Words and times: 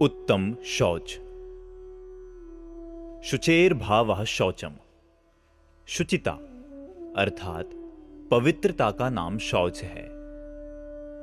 उत्तम 0.00 0.56
शौच। 0.64 1.10
शुचेर 3.24 3.74
भाव 3.74 4.24
शौचम। 4.24 4.72
शुचिता, 5.86 6.30
अर्थात 7.16 7.70
पवित्रता 8.30 8.90
का 8.90 9.10
नाम 9.10 9.38
शौच 9.38 9.82
है। 9.82 10.04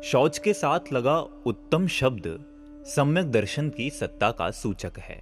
शौच 0.02 0.38
के 0.38 0.54
साथ 0.54 0.80
लगा 0.94 1.20
उत्तम 1.20 1.88
शब्द 1.88 2.46
सम्यक 2.88 3.32
दर्शन 3.32 3.70
की 3.70 3.90
सत्ता 3.90 4.32
का 4.32 4.52
सूचक 4.52 4.92
है। 5.00 5.22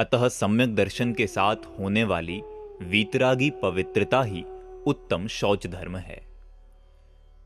अतः 0.00 0.28
सम्यक 0.28 0.74
दर्शन 0.74 1.12
के 1.12 1.26
साथ 1.26 1.56
होने 1.56 2.04
वाली 2.04 2.42
वीतरागी 2.82 3.50
पवित्रता 3.50 4.22
ही 4.22 4.44
उत्तम 4.86 5.26
शौच 5.26 5.66
धर्म 5.66 5.96
है। 5.96 6.22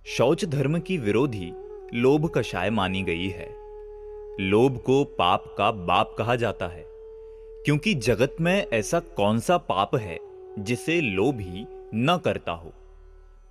शौच 0.06 0.44
धर्म 0.44 0.78
की 0.78 0.98
विरोधी 0.98 1.52
लोभ 1.94 2.32
कषाय 2.34 2.70
मानी 2.70 3.02
गई 3.02 3.28
है। 3.28 3.65
लोभ 4.40 4.78
को 4.78 5.04
पाप 5.04 5.54
का 5.58 5.70
बाप 5.70 6.14
कहा 6.18 6.36
जाता 6.36 6.68
है। 6.68 6.84
क्योंकि 7.64 7.94
जगत 7.94 8.36
में 8.40 8.66
ऐसा 8.72 9.00
कौन 9.00 9.40
सा 9.40 9.56
पाप 9.56 9.96
है 9.96 10.18
जिसे 10.58 11.00
लोभ 11.00 11.40
ही 11.40 11.66
न 11.94 12.20
करता 12.24 12.52
हो? 12.52 12.72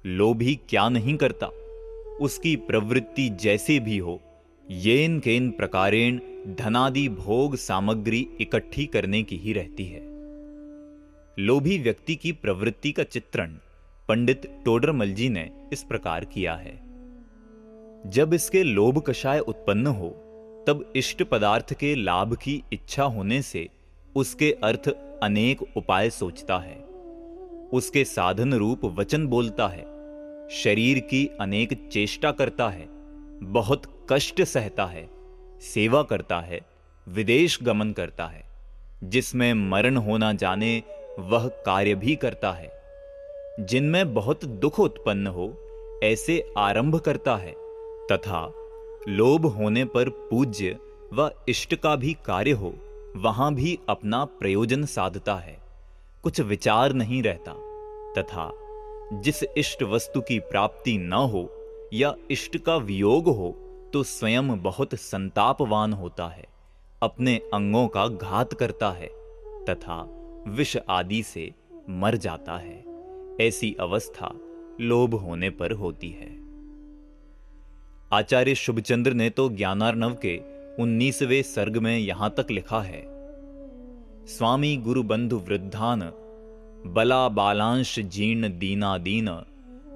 लोभी 0.05 0.55
क्या 0.55 0.89
नहीं 0.89 1.17
करता? 1.17 1.47
उसकी 2.21 2.55
प्रवृत्ति 2.55 3.29
जैसे 3.29 3.79
भी 3.79 3.97
हो, 3.97 4.21
येन 4.71 5.19
केन 5.19 5.51
प्रकारेण 5.51 6.19
धनादि 6.55 7.09
भोग 7.09 7.55
सामग्री 7.55 8.27
इकट्ठी 8.41 8.85
करने 8.85 9.23
की 9.23 9.37
ही 9.37 9.53
रहती 9.53 9.85
है। 9.85 10.01
लोभी 11.39 11.77
व्यक्ति 11.77 12.15
की 12.15 12.31
प्रवृत्ति 12.31 12.91
का 12.91 13.03
चित्रण 13.03 13.57
पंडित 14.09 14.61
टोडरमल 14.65 15.11
जी 15.11 15.29
ने 15.29 15.51
इस 15.73 15.83
प्रकार 15.83 16.25
किया 16.25 16.55
है। 16.55 16.85
जब 18.05 18.33
इसके 18.33 18.63
लोभ 18.63 19.03
कषाय 19.07 19.39
उत्पन्न 19.39 19.87
हो 19.87 20.21
तब 20.67 20.93
इष्ट 20.95 21.23
पदार्थ 21.23 21.73
के 21.73 21.95
लाभ 21.95 22.35
की 22.35 22.63
इच्छा 22.73 23.03
होने 23.03 23.41
से 23.41 23.69
उसके 24.15 24.57
अर्थ 24.63 24.89
अनेक 25.23 25.77
उपाय 25.77 26.09
सोचता 26.09 26.57
है। 26.57 26.75
उसके 27.73 28.05
साधन 28.05 28.53
रूप 28.53 28.85
वचन 28.85 29.27
बोलता 29.27 29.67
है। 29.67 29.95
शरीर 30.49 30.99
की 30.99 31.29
अनेक 31.41 31.89
चेष्टा 31.91 32.31
करता 32.31 32.69
है। 32.69 32.87
बहुत 33.41 34.07
कष्ट 34.11 34.43
सहता 34.43 34.85
है। 34.85 35.09
सेवा 35.59 36.03
करता 36.03 36.39
है। 36.39 36.61
विदेश 37.07 37.59
गमन 37.63 37.91
करता 37.91 38.27
है। 38.27 38.43
जिसमें 39.03 39.53
मरण 39.53 39.97
होना 39.97 40.33
जाने, 40.33 40.83
वह 41.19 41.47
कार्य 41.47 41.95
भी 41.95 42.15
करता 42.15 42.51
है। 42.51 42.81
जिनमें 43.59 44.13
बहुत 44.13 44.45
दुख 44.45 44.79
उत्पन्न 44.79 45.27
हो, 45.27 45.61
ऐसे 46.03 46.53
आरंभ 46.57 46.95
करता 46.95 47.35
है। 47.35 47.53
तथा 48.11 48.64
लोभ 49.07 49.45
होने 49.45 49.83
पर 49.85 50.09
पूज्य 50.09 50.77
व 51.13 51.29
इष्ट 51.49 51.75
का 51.75 51.95
भी 51.95 52.13
कार्य 52.25 52.51
हो, 52.51 52.73
वहाँ 53.15 53.53
भी 53.53 53.77
अपना 53.89 54.23
प्रयोजन 54.25 54.85
साधता 54.85 55.35
है। 55.35 55.57
कुछ 56.23 56.39
विचार 56.41 56.93
नहीं 56.93 57.21
रहता, 57.23 57.53
तथा 58.17 58.51
जिस 59.13 59.43
इष्ट 59.57 59.83
वस्तु 59.83 60.21
की 60.21 60.39
प्राप्ति 60.39 60.97
न 60.97 61.13
हो 61.13 61.49
या 61.93 62.13
इष्ट 62.31 62.57
का 62.57 62.75
वियोग 62.77 63.27
हो 63.27 63.51
तो 63.93 64.03
स्वयं 64.03 64.61
बहुत 64.61 64.95
संतापवान 64.95 65.93
होता 65.93 66.27
है, 66.27 66.45
अपने 67.01 67.35
अंगों 67.53 67.87
का 67.87 68.07
घात 68.07 68.53
करता 68.53 68.89
है, 68.91 69.09
तथा 69.65 70.01
विष 70.47 70.77
आदि 70.89 71.21
से 71.23 71.51
मर 71.89 72.15
जाता 72.15 72.57
है। 72.57 72.83
ऐसी 73.41 73.75
अवस्था 73.79 74.33
लोभ 74.81 75.15
होने 75.15 75.49
पर 75.49 75.71
होती 75.71 76.09
है। 76.09 76.44
आचार्य 78.11 78.55
शुभचंद्र 78.55 79.13
ने 79.13 79.29
तो 79.29 79.47
ज्ञानार्णव 79.49 80.13
के 80.25 80.37
उन्नीसवें 80.79 81.41
सर्ग 81.43 81.77
में 81.77 81.97
यहाँ 81.97 82.29
तक 82.37 82.51
लिखा 82.51 82.81
है। 82.81 83.01
स्वामी 84.27 84.75
गुरु 84.77 85.03
बंधु 85.03 85.37
वृद्धान, 85.37 86.01
बला 86.85 87.27
बालांश 87.29 87.97
जीर्ण 87.99 88.49
दीना 88.59 88.97
दीन 88.97 89.29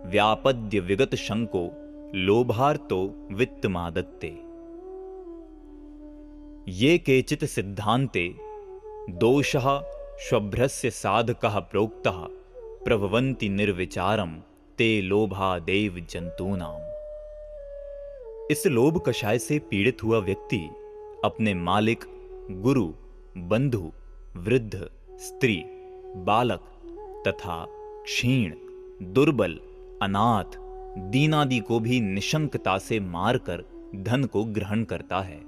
व्यापद्य 0.05 0.79
विगत 0.79 1.15
शंको, 1.15 1.63
लोभार्तो 2.15 3.01
वित्त 3.31 3.65
मादत्ते 3.65 4.33
ये 6.73 6.97
केचित 6.97 7.45
सिद्धांते, 7.45 8.27
दोष 9.09 9.55
शुभ्रस्य 10.21 10.89
साधक 10.89 11.45
प्रोक्त 11.45 12.03
प्रभवंती 12.85 13.49
निर्विचारम 13.49 14.35
ते 14.77 15.01
लोभा 15.01 15.57
देव 15.59 16.05
जंतूनाम 16.09 16.88
इस 18.51 18.67
लोभ 18.67 19.03
कषाय 19.07 19.39
से 19.39 19.59
पीड़ित 19.59 20.03
हुआ 20.03 20.19
व्यक्ति 20.19 20.57
अपने 21.25 21.53
मालिक, 21.53 21.99
गुरु, 22.51 22.93
बंधु, 23.37 23.91
वृद्ध, 24.37 24.89
स्त्री, 25.11 25.63
बालक 26.15 26.59
तथा 27.27 27.65
क्षीण, 28.03 28.53
दुर्बल, 29.01 29.59
अनाथ, 30.01 30.57
दीनादि 30.97 31.59
को 31.59 31.79
भी 31.79 31.99
निशंकता 31.99 32.77
से 32.77 32.99
मारकर 32.99 33.63
धन 33.95 34.23
को 34.23 34.43
ग्रहण 34.43 34.83
करता 34.83 35.19
है। 35.19 35.41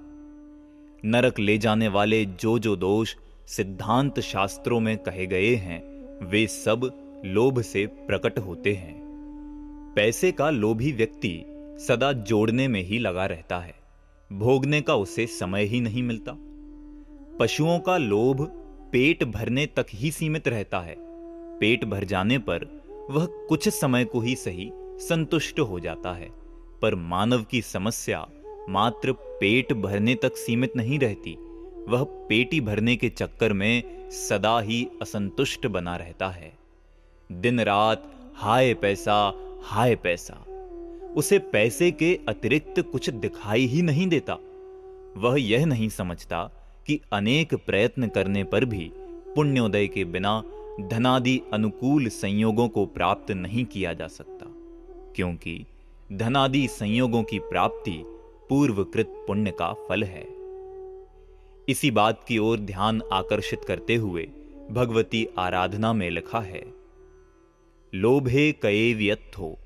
नरक 1.06 1.40
ले 1.40 1.58
जाने 1.58 1.88
वाले 1.88 2.26
जो 2.26 2.60
जो 2.60 2.76
दोष 2.76 3.16
सिद्धांत 3.48 4.20
शास्त्रों 4.20 4.80
में 4.80 4.98
कहे 4.98 5.26
गए 5.26 5.56
हैं, 5.56 5.82
वे 6.26 6.48
सब 6.48 6.92
लोभ 7.26 7.62
से 7.62 7.86
प्रकट 7.86 8.40
होते 8.40 8.74
हैं। 8.74 9.02
पैसे 9.96 10.32
का 10.32 10.50
लोभी 10.50 10.92
व्यक्ति 10.92 11.46
सदा 11.88 12.14
जोड़ने 12.14 12.68
में 12.68 12.84
ही 12.84 13.00
लगा 13.00 13.26
रहता 13.26 13.60
है। 13.60 13.74
भोगने 14.32 14.82
का 14.82 14.96
उसे 14.96 15.26
समय 15.28 15.64
ही 15.64 15.82
नहीं 15.82 16.04
मिलता। 16.04 16.36
पशुओं 17.40 17.80
का 17.80 17.98
लोभ 17.98 18.42
पेट 18.92 19.24
भरने 19.24 19.66
तक 19.66 19.86
ही 19.90 20.12
सीमित 20.12 20.48
रहता 20.48 20.80
है। 20.80 20.96
पेट 21.58 21.86
भर 21.86 22.04
जाने 22.04 22.38
पर 22.38 22.66
वह 23.12 23.26
कुछ 23.26 23.70
समय 23.70 24.06
को 24.06 24.20
ही 24.20 24.36
सही 24.36 24.72
संतुष्ट 24.76 25.60
हो 25.60 25.80
जाता 25.80 26.14
है। 26.14 26.30
पर 26.82 26.96
मानव 26.96 27.44
की 27.44 27.62
समस्या 27.62 28.28
मात्र 28.70 29.12
पेट 29.12 29.74
भरने 29.74 30.16
तक 30.16 30.38
सीमित 30.38 30.76
नहीं 30.76 31.00
रहती। 31.00 31.34
वह 31.90 32.04
पेटी 32.04 32.62
भरने 32.62 32.96
के 32.96 33.10
चक्कर 33.10 33.54
में 33.54 34.10
सदा 34.12 34.60
ही 34.60 34.88
असंतुष्ट 35.02 35.68
बना 35.68 35.96
रहता 35.96 36.28
है। 36.28 36.54
दिन 37.32 37.62
रात 37.62 38.32
हाय 38.36 38.74
पैसा 38.74 39.34
हाय 39.64 39.96
पैसा। 39.96 40.46
उसे 41.16 41.38
पैसे 41.52 41.92
के 41.92 42.14
अतिरिक्त 42.28 42.80
कुछ 42.82 43.10
दिखाई 43.10 43.66
ही 43.66 43.82
नहीं 43.82 44.08
देता। 44.08 44.34
वह 45.18 45.36
यह 45.40 45.66
नहीं 45.66 45.90
समझता 45.90 46.44
कि 46.88 47.00
अनेक 47.14 47.54
प्रयत्न 47.66 48.08
करने 48.08 48.44
पर 48.44 48.66
भी 48.66 48.92
पुण्योदय 49.36 49.88
के 49.88 50.04
बिना 50.06 50.42
धनादि 50.82 51.40
अनुकूल 51.54 52.08
संयोगों 52.10 52.68
को 52.70 52.86
प्राप्त 52.86 53.32
नहीं 53.32 53.66
किया 53.66 53.94
जा 53.94 54.08
सकता, 54.08 54.46
क्योंकि 55.16 55.66
धनादि 56.14 56.68
संयोगों 56.68 57.24
की 57.24 57.40
प्राप्ति 57.40 58.02
पूर्वकृत 58.50 59.14
पुण्य 59.28 59.52
का 59.52 59.72
फल 59.90 60.04
है। 60.04 60.26
इसी 61.68 61.92
बात 61.92 62.24
की 62.28 62.38
ओर 62.38 62.60
ध्यान 62.60 63.02
आकर्षित 63.14 63.66
करते 63.66 63.96
हुए 63.96 64.24
भगवती 64.72 65.26
आराधना 65.38 65.92
में 65.94 66.10
लिखा 66.10 66.40
है, 66.42 66.64
लोभे 67.94 68.52
कए 68.62 68.94
व्यथो 68.94 69.58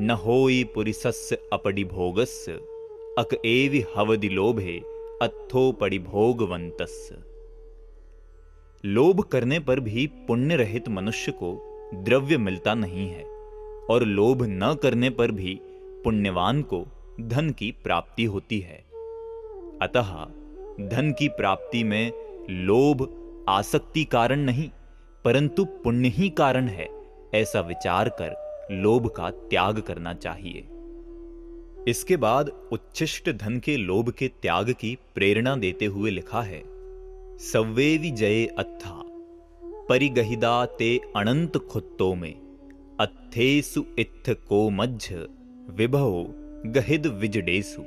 न 0.00 0.10
होई 0.10 0.64
पुरिसस्य 0.64 1.36
अपडि 1.52 1.84
भोगस्य 1.84 2.52
अक 3.18 3.34
एवि 3.44 3.84
हवदि 3.96 4.28
लोभे 4.28 4.78
अथो 5.22 5.72
पड़ि 5.72 5.98
भोगवंतस्य 5.98 7.16
लोभ 8.84 9.22
करने 9.22 9.58
पर 9.60 9.80
भी 9.80 10.06
पुण्य 10.28 10.56
रहित 10.56 10.88
मनुष्य 10.88 11.32
को 11.32 11.50
द्रव्य 11.94 12.36
मिलता 12.36 12.74
नहीं 12.74 13.08
है, 13.08 13.24
और 13.90 14.04
लोभ 14.04 14.42
न 14.42 14.74
करने 14.82 15.10
पर 15.10 15.30
भी 15.30 15.58
पुण्यवान 16.04 16.62
को 16.62 16.84
धन 17.20 17.50
की 17.50 17.70
प्राप्ति 17.84 18.24
होती 18.24 18.60
है। 18.60 18.78
अतः 19.82 20.14
धन 20.88 21.14
की 21.18 21.28
प्राप्ति 21.28 21.84
में 21.84 22.12
लोभ 22.50 23.08
आसक्ति 23.48 24.04
कारण 24.04 24.40
नहीं, 24.40 24.70
परंतु 25.24 25.64
पुण्य 25.64 26.08
ही 26.08 26.28
कारण 26.30 26.68
है, 26.68 26.88
ऐसा 27.34 27.60
विचार 27.60 28.08
कर 28.08 28.47
लोभ 28.70 29.06
का 29.08 29.30
त्याग 29.30 29.80
करना 29.80 30.14
चाहिए। 30.14 30.64
इसके 31.88 32.16
बाद 32.16 32.48
उच्छिष्ट 32.72 33.30
धन 33.30 33.58
के 33.58 33.76
लोभ 33.76 34.10
के 34.10 34.28
त्याग 34.28 34.70
की 34.70 34.96
प्रेरणा 35.14 35.56
देते 35.56 35.84
हुए 35.86 36.10
लिखा 36.10 36.42
है, 36.42 36.62
सव्वे 37.38 37.98
जय 37.98 38.46
अत्था, 38.58 39.02
परिगहिदा 39.88 40.64
ते 40.66 41.00
अनंत 41.16 41.56
खुत्तो 41.56 42.14
में, 42.14 42.34
अत्थेसु 43.00 43.84
इत्थ 43.98 44.30
को 44.48 44.68
मध्य 44.70 45.26
विभव 45.70 46.24
गहिद 46.66 47.06
विजडेसु। 47.06 47.82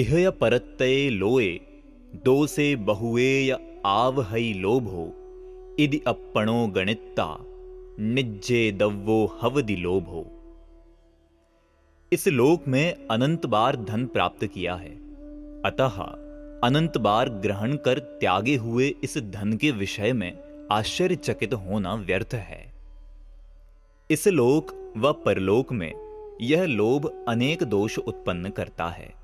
इहय 0.00 0.30
परत्तये 0.30 1.10
लोए 1.10 1.60
दो 2.24 2.46
से 2.46 2.76
बहुए 2.76 3.30
या 3.40 3.58
आव 3.86 4.20
हई 4.22 4.52
लोभो, 4.52 5.06
इदि 5.78 6.00
अपणो 6.06 6.66
गणिता 6.66 7.26
निज्जे 8.00 8.72
दव्वो 8.72 9.38
हवदि 9.40 9.76
लोभ। 9.76 10.26
इस 12.12 12.28
लोक 12.28 12.68
में 12.68 13.06
अनंत 13.10 13.46
बार 13.46 13.76
धन 13.76 14.06
प्राप्त 14.06 14.46
किया 14.46 14.74
है। 14.74 14.90
अतः 15.62 16.02
अनंत 16.68 16.98
बार 16.98 17.28
ग्रहण 17.28 17.76
कर 17.76 17.98
त्यागे 17.98 18.56
हुए 18.56 18.94
इस 19.02 19.18
धन 19.18 19.52
के 19.52 19.70
विषय 19.70 20.12
में 20.12 20.38
आश्चर्यचकित 20.72 21.54
होना 21.54 21.94
व्यर्थ 21.94 22.34
है। 22.34 22.72
इस 24.10 24.28
लोक 24.28 24.94
व 24.96 25.12
परलोक 25.12 25.72
में 25.72 25.92
यह 26.40 26.64
लोभ 26.64 27.24
अनेक 27.28 27.62
दोष 27.62 27.98
उत्पन्न 27.98 28.50
करता 28.50 28.88
है। 28.88 29.14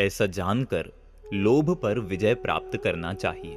ऐसा 0.00 0.26
जानकर 0.26 0.92
लोभ 1.34 1.74
पर 1.74 1.98
विजय 1.98 2.34
प्राप्त 2.34 2.76
करना 2.76 3.14
चाहिए। 3.14 3.56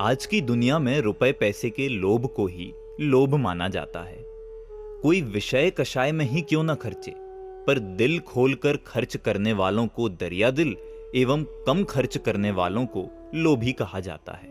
आज 0.00 0.26
की 0.26 0.40
दुनिया 0.40 0.78
में 0.78 1.00
रुपए 1.00 1.32
पैसे 1.32 1.70
के 1.70 1.88
लोभ 1.88 2.26
को 2.26 2.46
ही 2.46 2.72
लोभ 3.02 3.34
माना 3.34 3.68
जाता 3.68 4.00
है। 4.00 4.18
कोई 5.02 5.20
विषय 5.22 5.70
कषाय 5.70 6.12
में 6.12 6.24
ही 6.24 6.40
क्यों 6.40 6.62
ना 6.64 6.74
खर्चे? 6.74 7.14
पर 7.66 7.78
दिल 7.78 8.18
खोलकर 8.20 8.76
खर्च 8.76 9.16
करने 9.16 9.52
वालों 9.52 9.86
को 9.86 10.08
दरिया 10.08 10.50
दिल 10.50 10.76
एवं 11.14 11.44
कम 11.66 11.84
खर्च 11.84 12.16
करने 12.16 12.50
वालों 12.50 12.86
को 12.86 13.06
लोभी 13.34 13.72
कहा 13.72 14.00
जाता 14.00 14.32
है। 14.32 14.48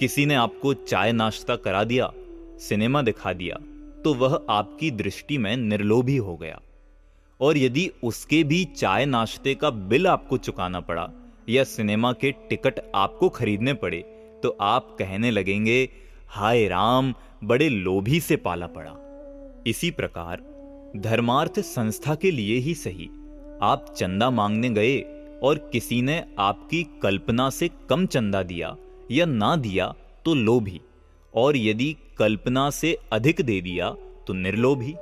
किसी 0.00 0.26
ने 0.26 0.34
आपको 0.34 0.74
चाय 0.74 1.12
नाश्ता 1.12 1.56
करा 1.56 1.84
दिया, 1.84 2.12
सिनेमा 2.58 3.02
दिखा 3.02 3.32
दिया 3.32 3.56
तो 4.04 4.14
वह 4.14 4.40
आपकी 4.50 4.90
दृष्टि 4.90 5.38
में 5.38 5.56
निर्लोभी 5.56 6.16
हो 6.16 6.36
गया। 6.36 6.60
और 7.40 7.58
यदि 7.58 7.90
उसके 8.04 8.42
भी 8.44 8.64
चाय 8.64 9.06
नाश्ते 9.06 9.54
का 9.54 9.70
बिल 9.70 10.06
आपको 10.06 10.36
चुकाना 10.36 10.80
पड़ा 10.80 11.10
या 11.48 11.64
सिनेमा 11.64 12.12
के 12.12 12.30
टिकट 12.48 12.80
आपको 12.94 13.28
खरीदने 13.28 13.74
पड़े 13.74 14.00
तो 14.42 14.56
आप 14.60 14.96
कहने 14.98 15.30
लगेंगे 15.30 15.88
हाय 16.32 16.66
राम, 16.68 17.12
बड़े 17.44 17.68
लोभी 17.68 18.18
से 18.20 18.36
पाला 18.36 18.66
पड़ा। 18.66 18.92
इसी 19.66 19.90
प्रकार, 19.90 20.40
धर्मार्थ 20.96 21.60
संस्था 21.60 22.14
के 22.14 22.30
लिए 22.30 22.56
ही 22.58 22.74
सही। 22.74 23.08
आप 23.62 23.92
चंदा 23.98 24.30
मांगने 24.30 24.70
गए 24.70 24.96
और 25.42 25.58
किसी 25.72 26.00
ने 26.02 26.18
आपकी 26.38 26.82
कल्पना 27.02 27.50
से 27.50 27.70
कम 27.90 28.06
चंदा 28.06 28.42
दिया 28.42 28.74
या 29.10 29.26
ना 29.26 29.54
दिया 29.56 29.92
तो 30.24 30.34
लोभी, 30.34 30.80
और 31.34 31.56
यदि 31.56 31.96
कल्पना 32.18 32.68
से 32.70 32.96
अधिक 33.12 33.40
दे 33.40 33.60
दिया 33.60 33.90
तो 34.26 34.32
निर्लोभी, 34.32 34.94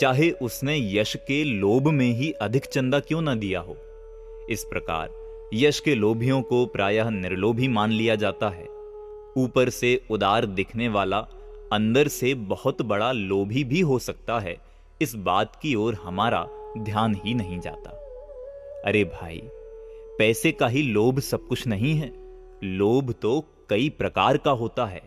चाहे 0.00 0.30
उसने 0.30 0.78
यश 0.96 1.16
के 1.28 1.42
लोभ 1.44 1.88
में 1.90 2.10
ही 2.12 2.32
अधिक 2.32 2.66
चंदा 2.66 3.00
क्यों 3.00 3.22
ना 3.22 3.34
दिया 3.36 3.60
हो। 3.60 3.76
इस 4.50 4.66
प्रकार, 4.70 5.08
यश 5.54 5.80
के 5.80 5.94
लोभियों 5.94 6.42
को 6.42 6.66
प्रायः 6.66 7.10
निर्लोभी 7.12 7.68
मान 7.68 7.92
लिया 7.92 8.14
जाता 8.16 8.48
है। 8.48 8.71
ऊपर 9.36 9.68
से 9.68 10.06
उदार 10.10 10.46
दिखने 10.46 10.88
वाला, 10.88 11.18
अंदर 11.72 12.08
से 12.08 12.34
बहुत 12.34 12.82
बड़ा 12.82 13.12
लोभी 13.12 13.64
भी 13.64 13.80
हो 13.80 13.98
सकता 13.98 14.38
है। 14.38 14.56
इस 15.02 15.14
बात 15.14 15.56
की 15.56 15.74
ओर 15.74 15.94
हमारा 15.94 16.48
ध्यान 16.78 17.14
ही 17.14 17.34
नहीं 17.34 17.60
जाता। 17.60 17.90
अरे 18.86 19.04
भाई, 19.04 19.42
पैसे 20.18 20.52
का 20.52 20.68
ही 20.68 20.82
लोभ 20.82 21.20
सब 21.20 21.46
कुछ 21.46 21.66
नहीं 21.66 21.94
है। 21.94 22.12
लोभ 22.64 23.14
तो 23.22 23.44
कई 23.70 23.88
प्रकार 23.88 24.36
का 24.36 24.50
होता 24.50 24.86
है। 24.86 25.02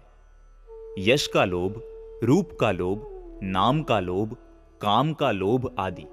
यश 1.00 1.28
का 1.28 1.46
लोभ, 1.46 1.82
रूप 2.24 2.50
का 2.60 2.72
लोभ, 2.72 3.08
नाम 3.44 3.84
का 3.84 4.00
लोभ, 4.00 4.38
काम 4.82 5.14
का 5.14 5.32
लोभ 5.32 5.76
आदि। 5.80 6.06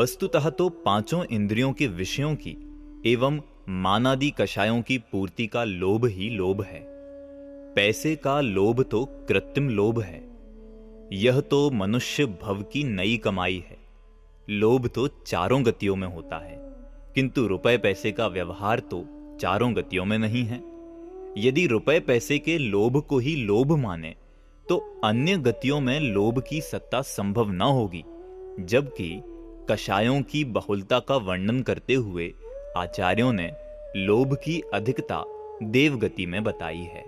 वस्तुतः 0.00 0.50
तो 0.50 0.68
पाँचों 0.68 1.24
इंद्रियों 1.24 1.72
के 1.72 1.86
विषयों 1.86 2.34
की 2.34 2.56
एवं 3.06 3.40
मानादि 3.68 4.30
कषायों 4.30 4.82
की 4.82 4.98
पूर्ति 4.98 5.46
का 5.46 5.64
लोभ 5.64 6.06
ही 6.06 6.30
लोभ 6.30 6.62
है। 6.62 6.97
पैसे 7.76 8.16
का 8.16 8.40
लोभ 8.40 8.82
तो 8.82 9.04
कृत्रिम 9.28 9.68
लोभ 9.68 10.00
है। 10.00 10.20
यह 11.12 11.40
तो 11.40 11.70
मनुष्य 11.70 12.26
भव 12.26 12.62
की 12.62 12.84
नई 12.84 13.16
कमाई 13.16 13.64
है। 13.68 13.76
लोभ 14.50 14.88
तो 14.88 15.08
चारों 15.08 15.64
गतियों 15.66 15.96
में 15.96 16.08
होता 16.08 16.38
है। 16.38 16.56
किंतु 17.14 17.46
रुपए 17.46 17.76
पैसे 17.78 18.12
का 18.12 18.26
व्यवहार 18.26 18.78
तो 18.78 19.04
चारों 19.40 19.76
गतियों 19.76 20.04
में 20.04 20.18
नहीं 20.18 20.44
है। 20.44 20.60
यदि 21.38 21.66
रुपए 21.66 22.00
पैसे 22.00 22.38
के 22.38 22.58
लोभ 22.58 23.00
को 23.00 23.18
ही 23.18 23.36
लोभ 23.36 23.72
माने 23.72 24.14
तो 24.68 25.00
अन्य 25.04 25.36
गतियों 25.36 25.80
में 25.80 26.00
लोभ 26.00 26.42
की 26.50 26.60
सत्ता 26.60 27.02
संभव 27.02 27.50
न 27.50 27.62
होगी, 27.62 28.04
जबकि 28.60 29.22
कषायों 29.70 30.22
की 30.22 30.44
बहुलता 30.44 30.98
का 30.98 31.16
वर्णन 31.16 31.62
करते 31.62 31.94
हुए 31.94 32.34
आचार्यों 32.76 33.32
ने 33.32 33.52
लोभ 33.96 34.34
की 34.34 34.62
अधिकता 34.74 35.24
देवगति 35.62 36.26
में 36.26 36.44
बताई 36.44 36.88
है। 36.94 37.04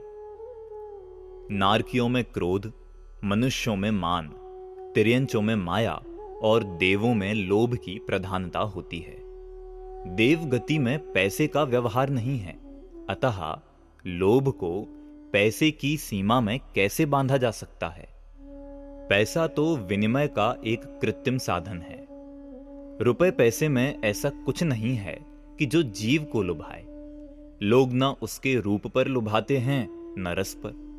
नारकियों 1.53 2.09
में 2.09 2.25
क्रोध, 2.25 2.73
मनुष्यों 3.25 3.77
में 3.77 3.91
मान 3.91 4.29
तिरंचों 4.95 5.43
में 5.43 5.57
माया 5.57 6.03
और 6.43 6.65
देवों 6.65 7.15
में 7.15 7.35
लोभ 7.35 7.75
की 7.75 7.99
प्रधानता 8.07 8.59
होती 8.59 8.99
है। 8.99 9.17
देव 10.17 10.39
गति 10.39 10.79
में 10.79 11.13
पैसे 11.13 11.47
का 11.47 11.63
व्यवहार 11.63 12.11
नहीं 12.11 12.39
है, 12.39 12.59
अतः 13.11 13.59
लोभ 14.07 14.49
को 14.49 14.87
पैसे 15.33 15.71
की 15.71 15.97
सीमा 15.97 16.41
में 16.41 16.61
कैसे 16.75 17.07
बांधा 17.07 17.37
जा 17.37 17.51
सकता 17.51 17.89
है? 17.89 18.09
पैसा 19.09 19.47
तो 19.47 19.77
विनिमय 19.77 20.27
का 20.27 20.57
एक 20.67 20.85
कृत्रिम 20.85 21.39
साधन 21.39 21.79
है। 21.79 22.07
रुपए 23.05 23.31
पैसे 23.31 23.69
में 23.69 24.03
ऐसा 24.03 24.29
कुछ 24.29 24.63
नहीं 24.63 24.97
है 24.97 25.19
कि 25.59 25.67
जो 25.67 25.83
जीव 25.83 26.23
को 26.23 26.43
लुभाए। 26.43 26.85
लोग 27.63 27.91
न 27.93 28.03
उसके 28.03 28.57
रूप 28.57 28.87
पर 28.87 29.07
लुभाते 29.07 29.59
हैं, 29.59 29.89
न 30.19 30.29
रस 30.29 30.55
पर। 30.55 30.90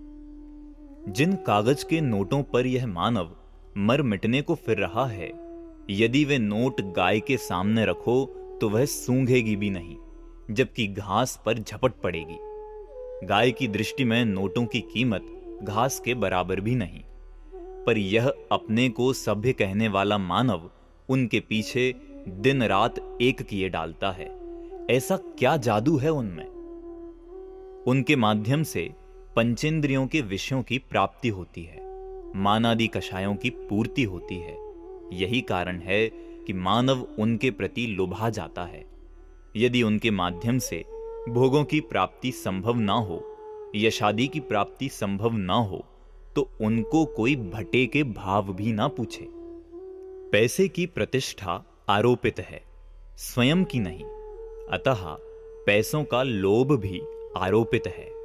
जिन 1.09 1.33
कागज़ 1.35 1.85
के 1.85 1.99
नोटों 2.01 2.41
पर 2.43 2.65
यह 2.65 2.85
मानव 2.87 3.29
मर 3.77 4.01
मिटने 4.01 4.41
को 4.41 4.55
फिर 4.55 4.77
रहा 4.77 5.05
है, 5.05 5.31
यदि 5.89 6.23
वे 6.25 6.37
नोट 6.37 6.81
गाय 6.93 7.19
के 7.19 7.37
सामने 7.37 7.85
रखो 7.85 8.25
तो 8.61 8.69
वह 8.69 8.85
सूंघेगी 8.85 9.55
भी 9.55 9.69
नहीं, 9.69 9.95
जबकि 10.51 10.87
घास 10.87 11.41
पर 11.45 11.59
झपट 11.59 11.93
पड़ेगी। 11.93 12.37
गाय 13.27 13.51
की 13.51 13.67
दृष्टि 13.67 14.03
में 14.03 14.23
नोटों 14.25 14.65
की 14.65 14.81
कीमत 14.93 15.59
घास 15.63 15.99
के 15.99 16.13
बराबर 16.13 16.59
भी 16.59 16.75
नहीं, 16.75 17.01
पर 17.85 17.97
यह 17.97 18.33
अपने 18.51 18.87
को 18.89 19.11
सभ्य 19.13 19.53
कहने 19.53 19.87
वाला 19.87 20.17
मानव 20.17 20.69
उनके 21.09 21.39
पीछे 21.39 21.93
दिन 22.27 22.63
रात 22.63 22.99
एक 23.21 23.41
किए 23.41 23.69
डालता 23.69 24.11
है। 24.11 24.31
ऐसा 24.89 25.17
क्या 25.39 25.57
जादू 25.57 25.97
है 25.97 26.11
उनमें? 26.11 26.47
उनके 27.87 28.15
माध्यम 28.15 28.63
से 28.63 28.89
पंचेंद्रियों 29.35 30.07
के 30.07 30.21
विषयों 30.21 30.61
की 30.63 30.77
प्राप्ति 30.79 31.29
होती 31.29 31.63
है, 31.63 31.79
मानादि 32.35 32.87
कषायों 32.87 33.35
की 33.35 33.49
पूर्ति 33.49 34.03
होती 34.03 34.35
है। 34.35 34.57
यही 35.13 35.41
कारण 35.41 35.79
है 35.79 36.07
कि 36.47 36.53
मानव 36.53 37.07
उनके 37.19 37.51
प्रति 37.51 37.85
लुभा 37.87 38.29
जाता 38.29 38.63
है। 38.63 38.85
यदि 39.55 39.83
उनके 39.83 40.11
माध्यम 40.11 40.57
से 40.57 40.83
भोगों 41.29 41.63
की 41.63 41.79
प्राप्ति 41.79 42.31
संभव 42.31 42.75
ना 42.75 42.93
हो, 42.93 43.23
या 43.75 43.89
शादी 43.89 44.27
की 44.27 44.39
प्राप्ति 44.39 44.89
संभव 44.89 45.33
ना 45.33 45.53
हो 45.53 45.85
तो 46.35 46.49
उनको 46.61 47.05
कोई 47.05 47.35
भटे 47.35 47.85
के 47.85 48.03
भाव 48.03 48.53
भी 48.53 48.71
ना 48.73 48.87
पूछे। 48.87 49.27
पैसे 50.31 50.67
की 50.67 50.85
प्रतिष्ठा 50.85 51.63
आरोपित 51.89 52.39
है, 52.39 52.63
स्वयं 53.17 53.63
की 53.63 53.79
नहीं, 53.79 54.03
अतः 54.71 55.03
पैसों 55.65 56.03
का 56.03 56.23
लोभ 56.23 56.79
भी 56.79 57.01
आरोपित 57.37 57.87
है। 57.87 58.20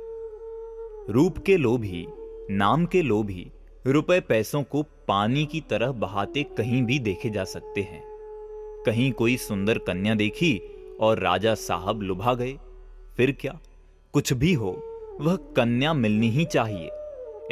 रूप 1.10 1.38
के 1.38 1.56
लोभी, 1.56 2.06
नाम 2.50 2.86
के 2.86 3.02
लोभी, 3.02 3.50
रुपए 3.86 4.20
पैसों 4.20 4.62
को 4.62 4.82
पानी 4.82 5.46
की 5.46 5.60
तरह 5.60 5.92
बहाते 5.92 6.42
कहीं 6.42 6.82
भी 6.82 6.98
देखे 6.98 7.30
जा 7.30 7.44
सकते 7.44 7.80
हैं। 7.80 8.02
कहीं 8.86 9.12
कोई 9.12 9.36
सुंदर 9.36 9.78
कन्या 9.78 10.14
देखी 10.14 10.60
और 11.00 11.18
राजा 11.18 11.54
साहब 11.54 12.02
लुभा 12.02 12.34
गए, 12.34 12.58
फिर 13.16 13.32
क्या? 13.32 13.60
कुछ 14.12 14.32
भी 14.32 14.52
हो, 14.52 14.82
वह 15.20 15.36
कन्या 15.36 15.94
मिलनी 15.94 16.30
ही 16.30 16.44
चाहिए। 16.44 16.90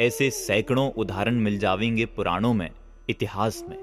ऐसे 0.01 0.29
सैकड़ों 0.29 0.91
उदाहरण 0.91 1.35
मिल 1.35 1.59
जावेंगे 1.59 2.05
पुराणों 2.05 2.53
में, 2.53 2.69
इतिहास 3.09 3.65
में। 3.69 3.77